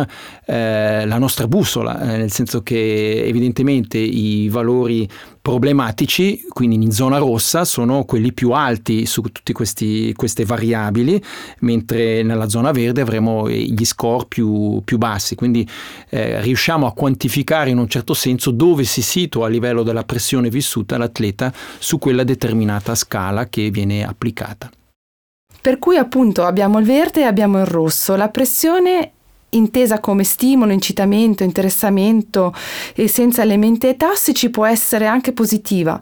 eh, 0.47 1.05
la 1.05 1.19
nostra 1.19 1.47
bussola, 1.47 2.01
eh, 2.01 2.17
nel 2.17 2.33
senso 2.33 2.63
che 2.63 3.25
evidentemente 3.27 3.99
i 3.99 4.49
valori 4.49 5.07
problematici, 5.45 6.47
quindi 6.49 6.77
in 6.77 6.91
zona 6.91 7.19
rossa, 7.19 7.67
sono 7.67 8.05
quelli 8.05 8.33
più 8.33 8.53
alti 8.53 9.05
su 9.05 9.21
tutte 9.21 9.53
queste 9.53 10.45
variabili, 10.47 11.23
mentre 11.59 12.23
nella 12.23 12.49
zona 12.49 12.73
verde 12.73 13.03
avremo 13.03 13.51
gli 13.51 13.85
score 13.85 14.25
più, 14.27 14.81
più 14.83 14.97
bassi. 14.97 15.35
Quindi 15.35 15.69
eh, 16.09 16.41
riusciamo 16.41 16.87
a 16.87 16.95
quantificare 16.95 17.69
in 17.69 17.77
un 17.77 17.89
certo 17.89 18.15
senso 18.15 18.53
dove 18.53 18.85
si 18.85 19.03
situa 19.03 19.45
a 19.45 19.51
livello 19.51 19.83
della 19.83 20.05
pressione 20.05 20.49
vissuta 20.49 20.97
l'atleta 20.97 21.53
su 21.79 21.99
quella 21.99 22.25
determinata 22.25 22.95
scala 22.95 23.47
che 23.51 23.69
viene 23.69 24.03
applicata. 24.03 24.71
Per 25.61 25.79
cui 25.79 25.99
appunto 25.99 26.45
abbiamo 26.45 26.79
il 26.79 26.87
verde 26.87 27.21
e 27.21 27.25
abbiamo 27.25 27.59
il 27.59 27.67
rosso. 27.67 28.17
La 28.17 28.31
pressione 28.31 29.13
intesa 29.57 30.01
come 30.01 30.25
stimolo, 30.25 30.73
incitamento, 30.73 31.43
interessamento 31.43 32.55
e 32.95 33.09
senza 33.09 33.43
elementi 33.43 33.89
e 33.89 33.97
tassici 33.97 34.51
può 34.51 34.67
essere 34.67 35.07
anche 35.07 35.33
positiva, 35.33 36.01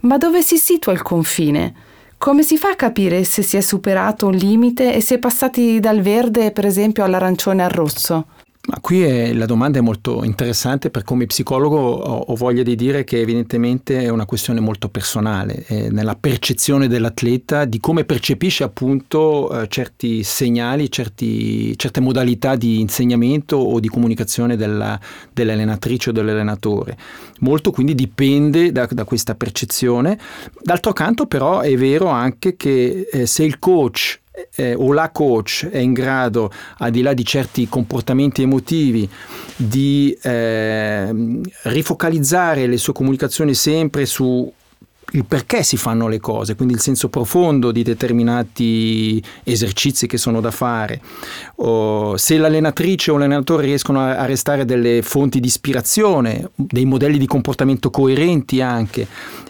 ma 0.00 0.18
dove 0.18 0.42
si 0.42 0.56
situa 0.56 0.92
il 0.92 1.02
confine? 1.02 1.74
Come 2.18 2.42
si 2.42 2.56
fa 2.56 2.70
a 2.70 2.76
capire 2.76 3.24
se 3.24 3.42
si 3.42 3.56
è 3.56 3.60
superato 3.60 4.26
un 4.26 4.34
limite 4.34 4.94
e 4.94 5.00
si 5.00 5.14
è 5.14 5.18
passati 5.18 5.80
dal 5.80 6.00
verde, 6.00 6.52
per 6.52 6.64
esempio, 6.64 7.02
all'arancione 7.02 7.64
al 7.64 7.70
rosso? 7.70 8.26
Ma 8.64 8.78
qui 8.80 9.02
è, 9.02 9.32
la 9.32 9.46
domanda 9.46 9.80
è 9.80 9.82
molto 9.82 10.22
interessante 10.22 10.88
perché 10.88 11.08
come 11.08 11.26
psicologo 11.26 11.76
ho, 11.76 12.18
ho, 12.18 12.36
voglia 12.36 12.62
di 12.62 12.76
dire 12.76 13.02
che 13.02 13.18
evidentemente 13.18 14.00
è 14.00 14.08
una 14.08 14.24
questione 14.24 14.60
molto 14.60 14.88
personale, 14.88 15.64
eh, 15.66 15.90
nella 15.90 16.14
percezione 16.14 16.86
dell'atleta, 16.86 17.64
di 17.64 17.80
come 17.80 18.04
percepisce 18.04 18.62
appunto 18.62 19.62
eh, 19.62 19.66
certi 19.66 20.22
segnali, 20.22 20.92
certi, 20.92 21.76
certe 21.76 21.98
modalità 21.98 22.54
di 22.54 22.78
insegnamento 22.78 23.56
o 23.56 23.80
di 23.80 23.88
comunicazione 23.88 24.56
della, 24.56 24.98
dell'allenatrice 25.32 26.10
o 26.10 26.12
dell'allenatore. 26.12 26.96
Molto 27.40 27.72
quindi 27.72 27.96
dipende 27.96 28.70
da, 28.70 28.86
da, 28.88 29.02
questa 29.02 29.34
percezione. 29.34 30.16
D'altro 30.62 30.92
canto 30.92 31.26
però 31.26 31.58
è 31.60 31.76
vero 31.76 32.06
anche 32.06 32.54
che 32.54 33.08
eh, 33.10 33.26
se 33.26 33.42
il 33.42 33.58
coach 33.58 34.20
eh, 34.54 34.74
o 34.74 34.92
la 34.92 35.10
coach 35.10 35.68
è 35.70 35.78
in 35.78 35.92
grado, 35.92 36.50
al 36.78 36.90
di 36.90 37.02
là 37.02 37.14
di 37.14 37.24
certi 37.24 37.68
comportamenti 37.68 38.42
emotivi, 38.42 39.08
di 39.56 40.16
eh, 40.22 41.40
rifocalizzare 41.64 42.66
le 42.66 42.76
sue 42.76 42.92
comunicazioni 42.92 43.54
sempre 43.54 44.06
su 44.06 44.52
il 45.14 45.26
perché 45.26 45.62
si 45.62 45.76
fanno 45.76 46.08
le 46.08 46.20
cose, 46.20 46.54
quindi 46.54 46.74
il 46.74 46.80
senso 46.80 47.08
profondo 47.08 47.70
di 47.70 47.82
determinati 47.82 49.22
esercizi 49.42 50.06
che 50.06 50.16
sono 50.16 50.40
da 50.40 50.50
fare. 50.50 51.00
O 51.56 52.16
se 52.16 52.38
l'allenatrice 52.38 53.10
o 53.10 53.18
l'allenatore 53.18 53.66
riescono 53.66 54.00
a, 54.00 54.24
restare 54.24 54.64
delle 54.64 55.02
fonti 55.02 55.40
di 55.40 55.48
ispirazione, 55.48 56.50
dei 56.54 56.86
modelli 56.86 57.18
di 57.18 57.26
comportamento 57.26 57.90
coerenti 57.90 58.60
anche, 58.62 59.06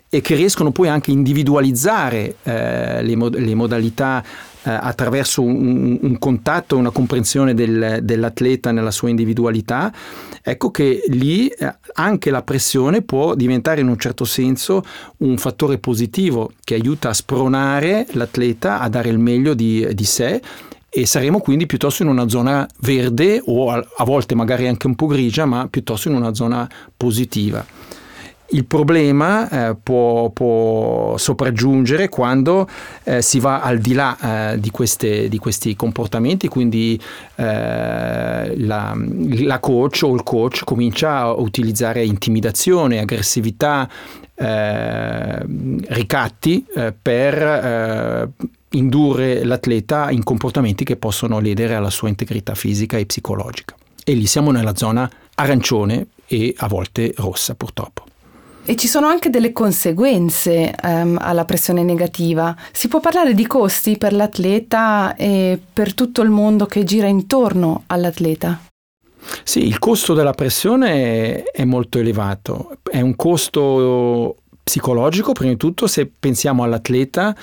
e 0.09 0.21
che 0.21 0.35
riescono 0.35 0.73
poi 0.73 0.89
anche 0.89 1.11
a 1.11 1.15
individualizzare 1.15 2.37
eh, 2.43 3.03
le, 3.03 3.17
mod- 3.17 3.39
le 3.39 3.55
modalità 3.55 4.23
attraverso 4.71 5.43
un, 5.43 5.99
un, 6.01 6.19
contatto, 6.19 6.77
una 6.77 6.91
comprensione 6.91 7.55
del, 7.55 8.01
dell'atleta 8.03 8.71
nella 8.71 8.91
sua 8.91 9.09
individualità, 9.09 9.93
ecco 10.43 10.71
che 10.71 11.03
lì 11.09 11.49
eh, 11.49 11.75
anche 11.95 12.31
la 12.31 12.43
pressione 12.43 13.03
può 13.03 13.35
diventare 13.35 13.81
in 13.81 13.89
un 13.89 13.99
certo 13.99 14.25
senso 14.25 14.85
un 15.19 15.37
fattore 15.39 15.79
positivo 15.79 16.53
che 16.63 16.75
aiuta 16.75 17.11
a 17.11 17.15
spronare 17.15 18.07
l'atleta 18.13 18.81
a 18.81 18.89
dare 18.89 19.09
il 19.09 19.19
meglio 19.19 19.55
di, 19.55 19.87
di 19.93 20.05
sé 20.05 20.41
e 20.95 21.07
saremo 21.07 21.41
quindi 21.41 21.65
piuttosto 21.65 22.03
in 22.03 22.11
una 22.11 22.29
zona 22.29 22.69
verde 22.81 23.41
o 23.47 23.71
a 23.71 24.05
volte 24.05 24.35
magari 24.35 24.69
anche 24.69 24.87
un 24.87 24.95
po' 24.95 25.07
grigia, 25.07 25.47
ma 25.47 25.67
piuttosto 25.71 26.11
in 26.11 26.17
una 26.17 26.35
zona 26.35 26.69
positiva. 26.95 27.65
Il 28.53 28.67
problema 28.67 29.49
eh, 29.49 29.77
può, 29.83 30.29
può, 30.29 31.17
sopraggiungere 31.17 32.11
quando 32.11 32.69
eh, 33.03 33.23
si 33.23 33.41
va 33.41 33.63
al 33.63 33.79
di 33.79 33.95
là 33.95 34.53
eh, 34.53 34.61
di, 34.61 34.71
queste, 34.71 35.31
di, 35.31 35.39
questi 35.39 35.75
comportamenti, 35.75 36.49
quindi 36.49 37.01
eh, 37.37 38.55
la, 38.59 38.95
la, 38.95 39.59
coach 39.59 40.03
o 40.05 40.15
il 40.15 40.23
coach 40.23 40.65
comincia 40.65 41.21
a 41.21 41.33
utilizzare 41.33 42.05
intimidazione, 42.05 42.99
aggressività, 42.99 43.89
eh, 44.35 45.39
ricatti 45.89 46.67
eh, 46.75 46.93
per 47.01 48.31
indurre 48.71 49.45
l'atleta 49.45 50.11
in 50.11 50.23
comportamenti 50.23 50.85
che 50.85 50.97
possono 50.97 51.41
ledere 51.41 51.75
alla 51.75 51.91
sua 51.91 52.09
integrità 52.09 52.55
fisica 52.55 52.99
e 52.99 53.07
psicologica. 53.07 53.75
E 54.05 54.13
lì 54.13 54.27
siamo 54.27 54.51
nella 54.51 54.77
zona 54.77 55.11
arancione 55.37 56.09
e 56.27 56.55
a 56.59 56.69
volte 56.69 57.15
rossa 57.17 57.55
purtroppo. 57.55 58.05
E 58.65 58.77
ci 58.77 58.87
sono 58.87 59.09
anche 59.09 59.29
delle 59.29 59.51
conseguenze 59.51 60.73
um, 60.85 61.19
alla 61.21 61.45
pressione 61.45 61.83
negativa. 61.83 62.55
Si 62.71 62.87
può 62.87 63.01
parlare 63.01 63.35
di 63.35 63.45
costi 63.45 63.99
per 63.99 64.13
l'atleta 64.13 65.17
e 65.17 65.61
per 65.73 65.95
tutto 65.95 66.23
il 66.23 66.31
mondo 66.31 66.67
che 66.67 66.85
gira 66.85 67.09
intorno 67.09 67.83
all'atleta? 67.87 68.61
Sì, 69.43 69.67
il 69.67 69.81
costo 69.81 70.15
della 70.15 70.33
pressione 70.33 71.43
è 71.43 71.65
molto 71.65 71.99
elevato. 71.99 72.77
È 72.89 73.01
un 73.01 73.17
costo 73.17 74.37
psicologico, 74.63 75.33
prima 75.33 75.51
di 75.51 75.59
tutto, 75.59 75.89
se 75.89 76.09
pensiamo 76.19 76.63
all'atleta. 76.63 77.35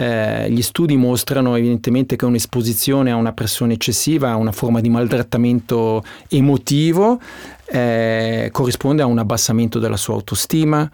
Eh, 0.00 0.50
gli 0.50 0.62
studi 0.62 0.96
mostrano 0.96 1.56
evidentemente 1.56 2.16
che 2.16 2.24
un'esposizione 2.24 3.10
a 3.10 3.16
una 3.16 3.34
pressione 3.34 3.74
eccessiva, 3.74 4.30
a 4.30 4.36
una 4.36 4.50
forma 4.50 4.80
di 4.80 4.88
maltrattamento 4.88 6.02
emotivo, 6.28 7.20
eh, 7.66 8.48
corrisponde 8.50 9.02
a 9.02 9.06
un 9.06 9.18
abbassamento 9.18 9.78
della 9.78 9.98
sua 9.98 10.14
autostima, 10.14 10.90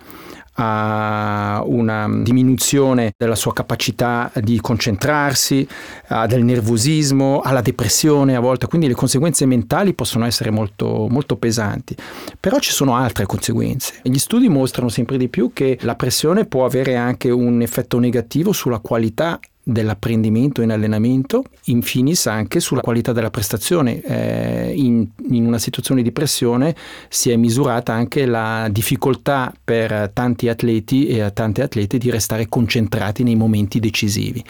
a 0.56 1.62
una 1.66 2.08
diminuzione 2.08 3.12
della 3.16 3.34
sua 3.34 3.52
capacità 3.52 4.30
di 4.42 4.60
concentrarsi, 4.60 5.66
a 6.08 6.26
del 6.26 6.44
nervosismo, 6.44 7.40
alla 7.42 7.60
depressione 7.60 8.36
a 8.36 8.40
volte, 8.40 8.66
quindi 8.66 8.88
le 8.88 8.94
conseguenze 8.94 9.46
mentali 9.46 9.94
possono 9.94 10.24
essere 10.26 10.50
molto, 10.50 11.06
molto 11.08 11.36
pesanti. 11.36 11.94
Però 12.38 12.58
ci 12.58 12.72
sono 12.72 12.96
altre 12.96 13.26
conseguenze. 13.26 13.94
Gli 14.02 14.18
studi 14.18 14.48
mostrano 14.48 14.88
sempre 14.88 15.16
di 15.16 15.28
più 15.28 15.52
che 15.52 15.78
la 15.82 15.94
pressione 15.94 16.46
può 16.46 16.64
avere 16.64 16.96
anche 16.96 17.30
un 17.30 17.60
effetto 17.62 17.98
negativo 17.98 18.52
sulla 18.52 18.78
qualità 18.78 19.38
dell'apprendimento 19.68 20.62
in 20.62 20.70
allenamento, 20.70 21.42
in 21.64 21.82
finis 21.82 22.26
anche 22.26 22.60
sulla 22.60 22.80
qualità 22.80 23.12
della 23.12 23.30
prestazione. 23.30 24.00
Eh, 24.00 24.72
in, 24.76 25.08
in, 25.30 25.44
una 25.44 25.58
situazione 25.58 26.02
di 26.02 26.12
pressione 26.12 26.72
si 27.08 27.30
è 27.30 27.36
misurata 27.36 27.92
anche 27.92 28.26
la 28.26 28.68
difficoltà 28.70 29.52
per 29.64 30.12
tanti 30.12 30.48
atleti 30.48 31.08
e 31.08 31.32
tante 31.32 31.62
atlete 31.62 31.98
di 31.98 32.10
restare 32.10 32.48
concentrati 32.48 33.24
nei 33.24 33.34
momenti 33.34 33.80
decisivi. 33.80 34.44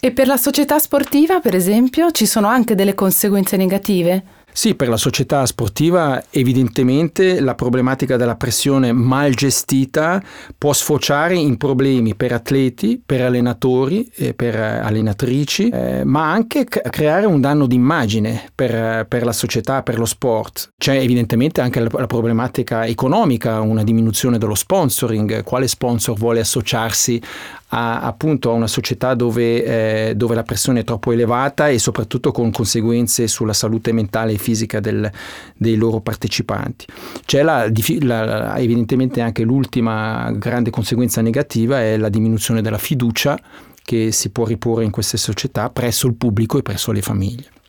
E 0.00 0.10
per 0.10 0.26
la 0.26 0.38
società 0.38 0.78
sportiva, 0.78 1.40
per 1.40 1.54
esempio, 1.54 2.10
ci 2.10 2.24
sono 2.24 2.46
anche 2.46 2.74
delle 2.74 2.94
conseguenze 2.94 3.58
negative? 3.58 4.24
Sì, 4.54 4.74
per 4.74 4.88
la 4.88 4.98
società 4.98 5.46
sportiva 5.46 6.22
evidentemente 6.28 7.40
la 7.40 7.54
problematica 7.54 8.18
della 8.18 8.36
pressione 8.36 8.92
mal 8.92 9.32
gestita 9.32 10.22
può 10.58 10.74
sfociare 10.74 11.34
in 11.34 11.56
problemi 11.56 12.14
per 12.14 12.32
atleti, 12.32 13.02
per 13.04 13.22
allenatori 13.22 14.10
e 14.14 14.34
per 14.34 14.54
allenatrici, 14.54 15.68
eh, 15.70 16.04
ma 16.04 16.30
anche 16.30 16.66
creare 16.66 17.24
un 17.24 17.40
danno 17.40 17.66
d'immagine 17.66 18.50
per, 18.54 19.06
per, 19.06 19.24
la 19.24 19.32
società, 19.32 19.82
per 19.82 19.98
lo 19.98 20.04
sport. 20.04 20.72
C'è 20.76 20.96
evidentemente 20.96 21.62
anche 21.62 21.80
la, 21.80 21.88
la, 21.90 22.06
problematica 22.06 22.84
economica, 22.84 23.60
una 23.60 23.82
diminuzione 23.82 24.36
dello 24.36 24.54
sponsoring, 24.54 25.42
quale 25.44 25.66
sponsor 25.66 26.16
vuole 26.18 26.40
associarsi 26.40 27.20
a, 27.74 28.00
appunto 28.00 28.50
a 28.50 28.54
una 28.54 28.66
società 28.66 29.14
dove, 29.14 29.64
eh, 30.10 30.14
dove, 30.14 30.34
la 30.34 30.42
pressione 30.42 30.80
è 30.80 30.84
troppo 30.84 31.12
elevata 31.12 31.68
e 31.68 31.78
soprattutto 31.78 32.30
con 32.30 32.50
conseguenze 32.50 33.26
sulla 33.28 33.54
salute 33.54 33.92
mentale 33.92 34.32
e 34.32 34.38
fisica 34.38 34.80
del, 34.80 35.10
dei 35.56 35.76
loro 35.76 36.00
partecipanti. 36.00 36.86
C'è 37.24 37.42
la, 37.42 37.70
la, 38.00 38.56
evidentemente 38.58 39.20
anche 39.20 39.42
l'ultima 39.42 40.30
grande 40.32 40.70
conseguenza 40.70 41.22
negativa 41.22 41.80
è 41.80 41.96
la 41.96 42.08
diminuzione 42.08 42.60
della 42.60 42.78
fiducia 42.78 43.38
che 43.84 44.12
si 44.12 44.30
può 44.30 44.44
riporre 44.44 44.84
in 44.84 44.90
queste 44.90 45.16
società 45.16 45.70
presso 45.70 46.06
il 46.06 46.14
pubblico 46.14 46.58
e 46.58 46.62
presso 46.62 46.92
le 46.92 47.02
famiglie. 47.02 47.61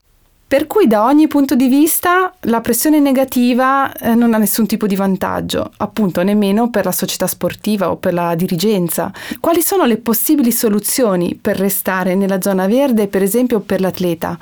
Per 0.46 0.68
cui 0.68 0.86
da 0.86 1.06
ogni 1.06 1.28
punto 1.28 1.56
di 1.56 1.68
vista 1.68 2.32
la 2.42 2.62
pressione 2.62 3.00
negativa 3.00 3.92
eh, 3.92 4.14
non 4.14 4.36
ha 4.36 4.38
nessun 4.38 4.68
tipo 4.68 4.86
di 4.86 4.96
vantaggio, 4.96 5.72
appunto 5.78 6.22
nemmeno 6.22 6.70
per 6.70 6.86
la 6.86 6.92
società 6.92 7.26
sportiva 7.26 7.90
o 7.90 7.96
per 7.96 8.14
la 8.14 8.36
dirigenza. 8.36 9.12
Quali 9.40 9.64
sono 9.64 9.86
le 9.86 9.98
possibili 9.98 10.52
soluzioni 10.52 11.34
per 11.34 11.58
restare 11.58 12.14
nella 12.14 12.40
zona 12.40 12.68
verde, 12.68 13.08
per 13.08 13.24
esempio 13.24 13.62
per 13.62 13.82
l'atleta? 13.82 14.38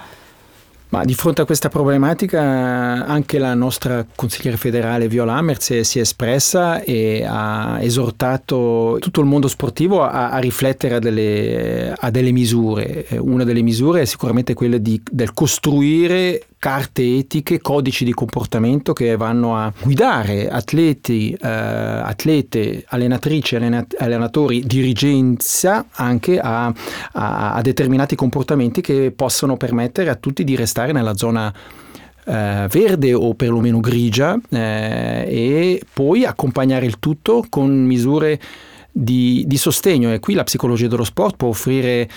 Ma 0.92 1.06
di 1.06 1.14
fronte 1.14 1.42
a 1.42 1.46
questa 1.46 1.70
problematica 1.70 2.42
anche 2.42 3.40
la 3.40 3.54
nostra 3.54 4.06
consigliere 4.14 4.58
federale 4.58 5.08
Viola 5.08 5.36
Amers 5.36 5.80
si 5.80 6.00
è 6.00 6.02
espressa 6.02 6.82
e 6.82 7.24
ha 7.26 7.78
esortato 7.82 8.98
tutto 9.00 9.22
il 9.22 9.26
mondo 9.26 9.48
sportivo 9.48 10.04
a, 10.04 10.32
a 10.32 10.38
riflettere 10.40 10.96
a 10.96 11.00
delle, 11.00 11.96
a 11.98 12.12
delle, 12.12 12.32
misure. 12.32 13.08
Una 13.20 13.46
delle 13.46 13.62
misure 13.62 14.02
è 14.02 14.06
sicuramente 14.06 14.54
quella 14.54 14.78
di, 14.78 15.02
del 15.10 15.34
costruire 15.34 16.48
carte 16.62 17.02
etiche, 17.02 17.60
codici 17.60 18.06
di 18.06 18.14
comportamento 18.14 18.94
che 18.94 19.16
vanno 19.16 19.58
a 19.58 19.74
guidare 19.82 20.48
atleti, 20.48 21.34
eh, 21.34 21.48
atlete, 21.48 22.86
allenatrici, 22.88 23.56
allenatori, 23.56 24.64
dirigenza 24.68 25.88
anche 25.90 26.40
a, 26.40 26.72
a, 27.14 27.54
a 27.54 27.62
determinati 27.62 28.16
comportamenti 28.16 28.82
che 28.82 29.12
possono 29.12 29.58
permettere 29.58 30.12
a 30.12 30.16
tutti 30.16 30.44
di 30.44 30.56
restare 30.56 30.92
nella 30.92 31.16
zona 31.16 31.52
eh, 32.26 32.68
verde 32.70 33.12
o 33.16 33.34
perlomeno 33.34 33.80
grigia 33.80 34.40
eh, 34.52 35.26
e 35.28 35.82
poi 35.92 36.26
accompagnare 36.26 36.86
il 36.86 37.00
tutto 37.00 37.44
con 37.50 37.72
misure 37.72 38.40
di, 38.92 39.46
di 39.48 39.58
sostegno. 39.58 40.14
E 40.14 40.20
qui 40.20 40.36
la 40.36 40.44
psicologia 40.44 40.88
dello 40.88 41.06
sport 41.06 41.38
può 41.38 41.48
offrire 41.48 42.08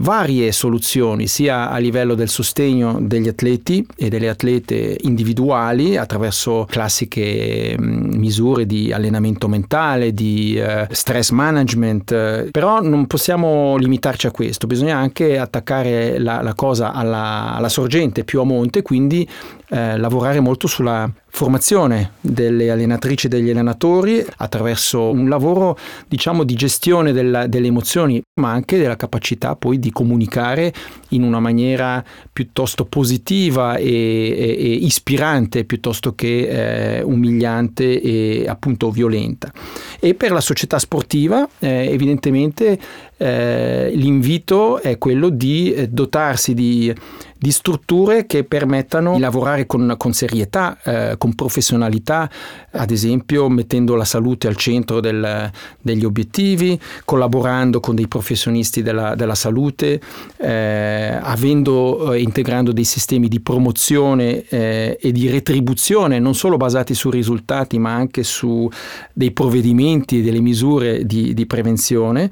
varie 0.00 0.52
soluzioni 0.52 1.26
sia 1.26 1.70
a 1.70 1.78
livello 1.78 2.14
del 2.14 2.28
sostegno 2.28 2.98
degli 3.00 3.28
atleti 3.28 3.86
e 3.96 4.08
delle 4.08 4.28
atlete 4.28 4.96
individuali 5.02 5.96
attraverso 5.96 6.66
classiche 6.68 7.76
mm, 7.78 8.14
misure 8.14 8.66
di 8.66 8.92
allenamento 8.92 9.48
mentale, 9.48 10.12
di 10.12 10.60
uh, 10.60 10.86
stress 10.90 11.30
management, 11.30 12.50
però 12.50 12.80
non 12.80 13.06
possiamo 13.06 13.76
limitarci 13.76 14.26
a 14.26 14.30
questo, 14.30 14.66
bisogna 14.66 14.96
anche 14.96 15.38
attaccare 15.38 16.18
la, 16.18 16.42
la 16.42 16.54
cosa 16.54 16.92
alla, 16.92 17.54
alla 17.54 17.68
sorgente 17.68 18.24
più 18.24 18.40
a 18.40 18.44
monte, 18.44 18.82
quindi 18.82 19.28
eh, 19.70 19.96
lavorare 19.96 20.40
molto 20.40 20.66
sulla 20.66 21.08
formazione 21.32 22.14
delle 22.20 22.70
allenatrici 22.70 23.26
e 23.26 23.28
degli 23.28 23.50
allenatori 23.50 24.24
attraverso 24.38 25.10
un 25.10 25.28
lavoro 25.28 25.78
diciamo 26.08 26.42
di 26.42 26.54
gestione 26.54 27.12
della, 27.12 27.46
delle 27.46 27.68
emozioni 27.68 28.20
ma 28.40 28.50
anche 28.50 28.78
della 28.78 28.96
capacità 28.96 29.54
poi 29.54 29.78
di 29.78 29.92
comunicare 29.92 30.72
in 31.10 31.22
una 31.22 31.38
maniera 31.38 32.04
piuttosto 32.32 32.84
positiva 32.84 33.76
e, 33.76 33.86
e, 33.86 34.56
e 34.58 34.68
ispirante 34.72 35.64
piuttosto 35.64 36.14
che 36.14 36.98
eh, 36.98 37.02
umiliante 37.02 38.00
e 38.00 38.46
appunto 38.48 38.90
violenta. 38.90 39.52
E 40.00 40.14
per 40.14 40.32
la 40.32 40.40
società 40.40 40.78
sportiva 40.78 41.48
eh, 41.60 41.88
evidentemente 41.92 42.78
eh, 43.16 43.90
l'invito 43.94 44.80
è 44.80 44.98
quello 44.98 45.28
di 45.28 45.72
eh, 45.72 45.88
dotarsi 45.88 46.54
di 46.54 46.92
di 47.40 47.52
strutture 47.52 48.26
che 48.26 48.44
permettano 48.44 49.14
di 49.14 49.20
lavorare 49.20 49.64
con, 49.64 49.94
con 49.96 50.12
serietà, 50.12 50.76
eh, 50.84 51.14
con 51.16 51.34
professionalità, 51.34 52.28
ad 52.72 52.90
esempio 52.90 53.48
mettendo 53.48 53.94
la 53.94 54.04
salute 54.04 54.46
al 54.46 54.56
centro 54.56 55.00
del, 55.00 55.50
degli 55.80 56.04
obiettivi, 56.04 56.78
collaborando 57.06 57.80
con 57.80 57.94
dei 57.94 58.08
professionisti 58.08 58.82
della, 58.82 59.14
della 59.14 59.34
salute, 59.34 59.98
eh, 60.36 61.18
avendo, 61.18 62.12
eh, 62.12 62.20
integrando 62.20 62.72
dei 62.72 62.84
sistemi 62.84 63.26
di 63.26 63.40
promozione 63.40 64.44
eh, 64.46 64.98
e 65.00 65.10
di 65.10 65.26
retribuzione 65.30 66.18
non 66.18 66.34
solo 66.34 66.58
basati 66.58 66.92
su 66.92 67.08
risultati 67.08 67.78
ma 67.78 67.94
anche 67.94 68.22
su 68.22 68.68
dei 69.14 69.30
provvedimenti 69.30 70.18
e 70.18 70.22
delle 70.22 70.40
misure 70.40 71.06
di, 71.06 71.32
di 71.32 71.46
prevenzione 71.46 72.30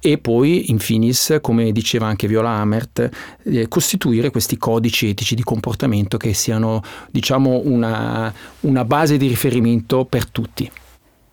e 0.00 0.18
poi 0.18 0.70
in 0.70 0.78
finis, 0.78 1.38
come 1.40 1.72
diceva 1.72 2.06
anche 2.06 2.26
Viola 2.26 2.50
Amert, 2.50 3.08
eh, 3.44 3.68
costituire 3.68 4.30
questi 4.30 4.49
questi 4.50 4.56
codici 4.58 5.08
etici 5.08 5.34
di 5.34 5.44
comportamento 5.44 6.16
che 6.16 6.32
siano 6.34 6.82
diciamo 7.10 7.60
una, 7.64 8.32
una 8.60 8.84
base 8.84 9.16
di 9.16 9.28
riferimento 9.28 10.04
per 10.04 10.28
tutti. 10.28 10.70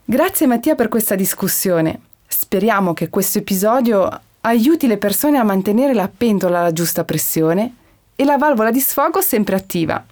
Grazie 0.06 0.45
Mattia 0.45 0.75
per 0.75 0.88
questa 0.88 1.15
discussione. 1.15 2.01
Speriamo 2.27 2.93
che 2.93 3.10
questo 3.10 3.39
episodio 3.39 4.10
aiuti 4.41 4.88
le 4.88 4.97
persone 4.97 5.38
a 5.38 5.43
mantenere 5.43 5.93
la 5.93 6.10
pentola 6.15 6.60
alla 6.60 6.73
giusta 6.73 7.03
pressione 7.03 7.73
e 8.15 8.23
la 8.23 8.38
valvola 8.38 8.71
di 8.71 8.80
sfogo 8.80 9.21
sempre 9.21 9.56
attiva. 9.56 10.03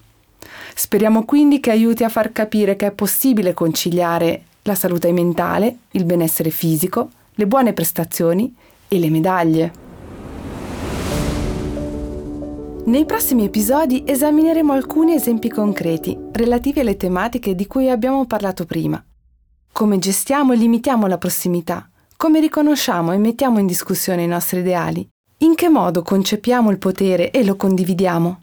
Speriamo 0.73 1.23
quindi 1.25 1.59
che 1.59 1.71
aiuti 1.71 2.03
a 2.03 2.09
far 2.09 2.31
capire 2.31 2.75
che 2.75 2.87
è 2.87 2.91
possibile 2.91 3.53
conciliare 3.53 4.43
la 4.63 4.75
salute 4.75 5.11
mentale, 5.11 5.77
il 5.91 6.05
benessere 6.05 6.49
fisico, 6.49 7.09
le 7.35 7.45
buone 7.45 7.73
prestazioni 7.73 8.53
e 8.87 8.99
le 8.99 9.09
medaglie. 9.09 9.84
Nei 12.85 13.05
prossimi 13.05 13.45
episodi 13.45 14.03
esamineremo 14.05 14.71
alcuni 14.71 15.15
esempi 15.15 15.49
concreti 15.49 16.15
relativi 16.33 16.81
alle 16.81 16.97
tematiche 16.97 17.55
di 17.55 17.65
cui 17.65 17.89
abbiamo 17.89 18.27
parlato 18.27 18.65
prima. 18.65 19.03
Come 19.71 19.97
gestiamo 19.97 20.53
e 20.53 20.55
limitiamo 20.55 21.07
la 21.07 21.17
prossimità? 21.17 21.89
Come 22.15 22.39
riconosciamo 22.39 23.11
e 23.11 23.17
mettiamo 23.17 23.57
in 23.57 23.65
discussione 23.65 24.21
i 24.21 24.27
nostri 24.27 24.59
ideali? 24.59 25.07
In 25.39 25.55
che 25.55 25.67
modo 25.67 26.03
concepiamo 26.03 26.69
il 26.69 26.77
potere 26.77 27.31
e 27.31 27.43
lo 27.43 27.55
condividiamo? 27.55 28.41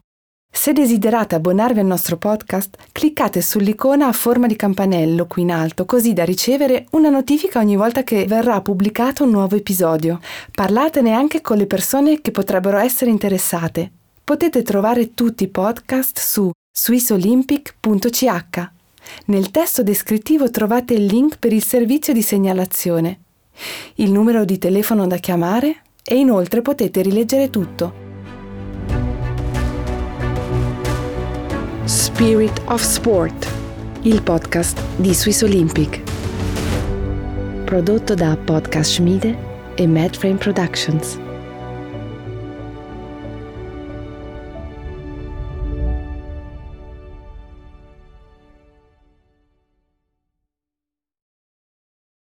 Se 0.50 0.72
desiderate 0.72 1.36
abbonarvi 1.36 1.78
al 1.78 1.86
nostro 1.86 2.16
podcast, 2.16 2.76
cliccate 2.90 3.40
sull'icona 3.40 4.08
a 4.08 4.12
forma 4.12 4.48
di 4.48 4.56
campanello 4.56 5.28
qui 5.28 5.42
in 5.42 5.52
alto, 5.52 5.84
così 5.84 6.12
da 6.14 6.24
ricevere 6.24 6.86
una 6.90 7.10
notifica 7.10 7.60
ogni 7.60 7.76
volta 7.76 8.02
che 8.02 8.24
verrà 8.26 8.60
pubblicato 8.60 9.22
un 9.22 9.30
nuovo 9.30 9.54
episodio. 9.54 10.18
Parlatene 10.50 11.12
anche 11.12 11.40
con 11.40 11.58
le 11.58 11.68
persone 11.68 12.20
che 12.20 12.32
potrebbero 12.32 12.78
essere 12.78 13.12
interessate. 13.12 13.92
Potete 14.24 14.62
trovare 14.62 15.14
tutti 15.14 15.44
i 15.44 15.48
podcast 15.48 16.18
su 16.18 16.50
swissolympic.ch. 16.72 18.70
Nel 19.26 19.50
testo 19.50 19.82
descrittivo 19.82 20.48
trovate 20.48 20.94
il 20.94 21.06
link 21.06 21.38
per 21.38 21.52
il 21.52 21.64
servizio 21.64 22.12
di 22.12 22.22
segnalazione, 22.22 23.20
il 23.96 24.12
numero 24.12 24.44
di 24.44 24.58
telefono 24.58 25.08
da 25.08 25.16
chiamare 25.16 25.82
e 26.04 26.16
inoltre 26.16 26.62
potete 26.62 27.02
rileggere 27.02 27.50
tutto. 27.50 28.10
Spirit 31.84 32.62
of 32.66 32.80
Sport, 32.80 33.48
il 34.02 34.22
podcast 34.22 34.80
di 34.96 35.12
Swiss 35.14 35.42
Olympic. 35.42 36.00
Prodotto 37.64 38.14
da 38.14 38.36
Podcast 38.36 38.92
Schmiede 38.92 39.36
e 39.74 39.86
Madframe 39.88 40.36
Productions. 40.36 41.31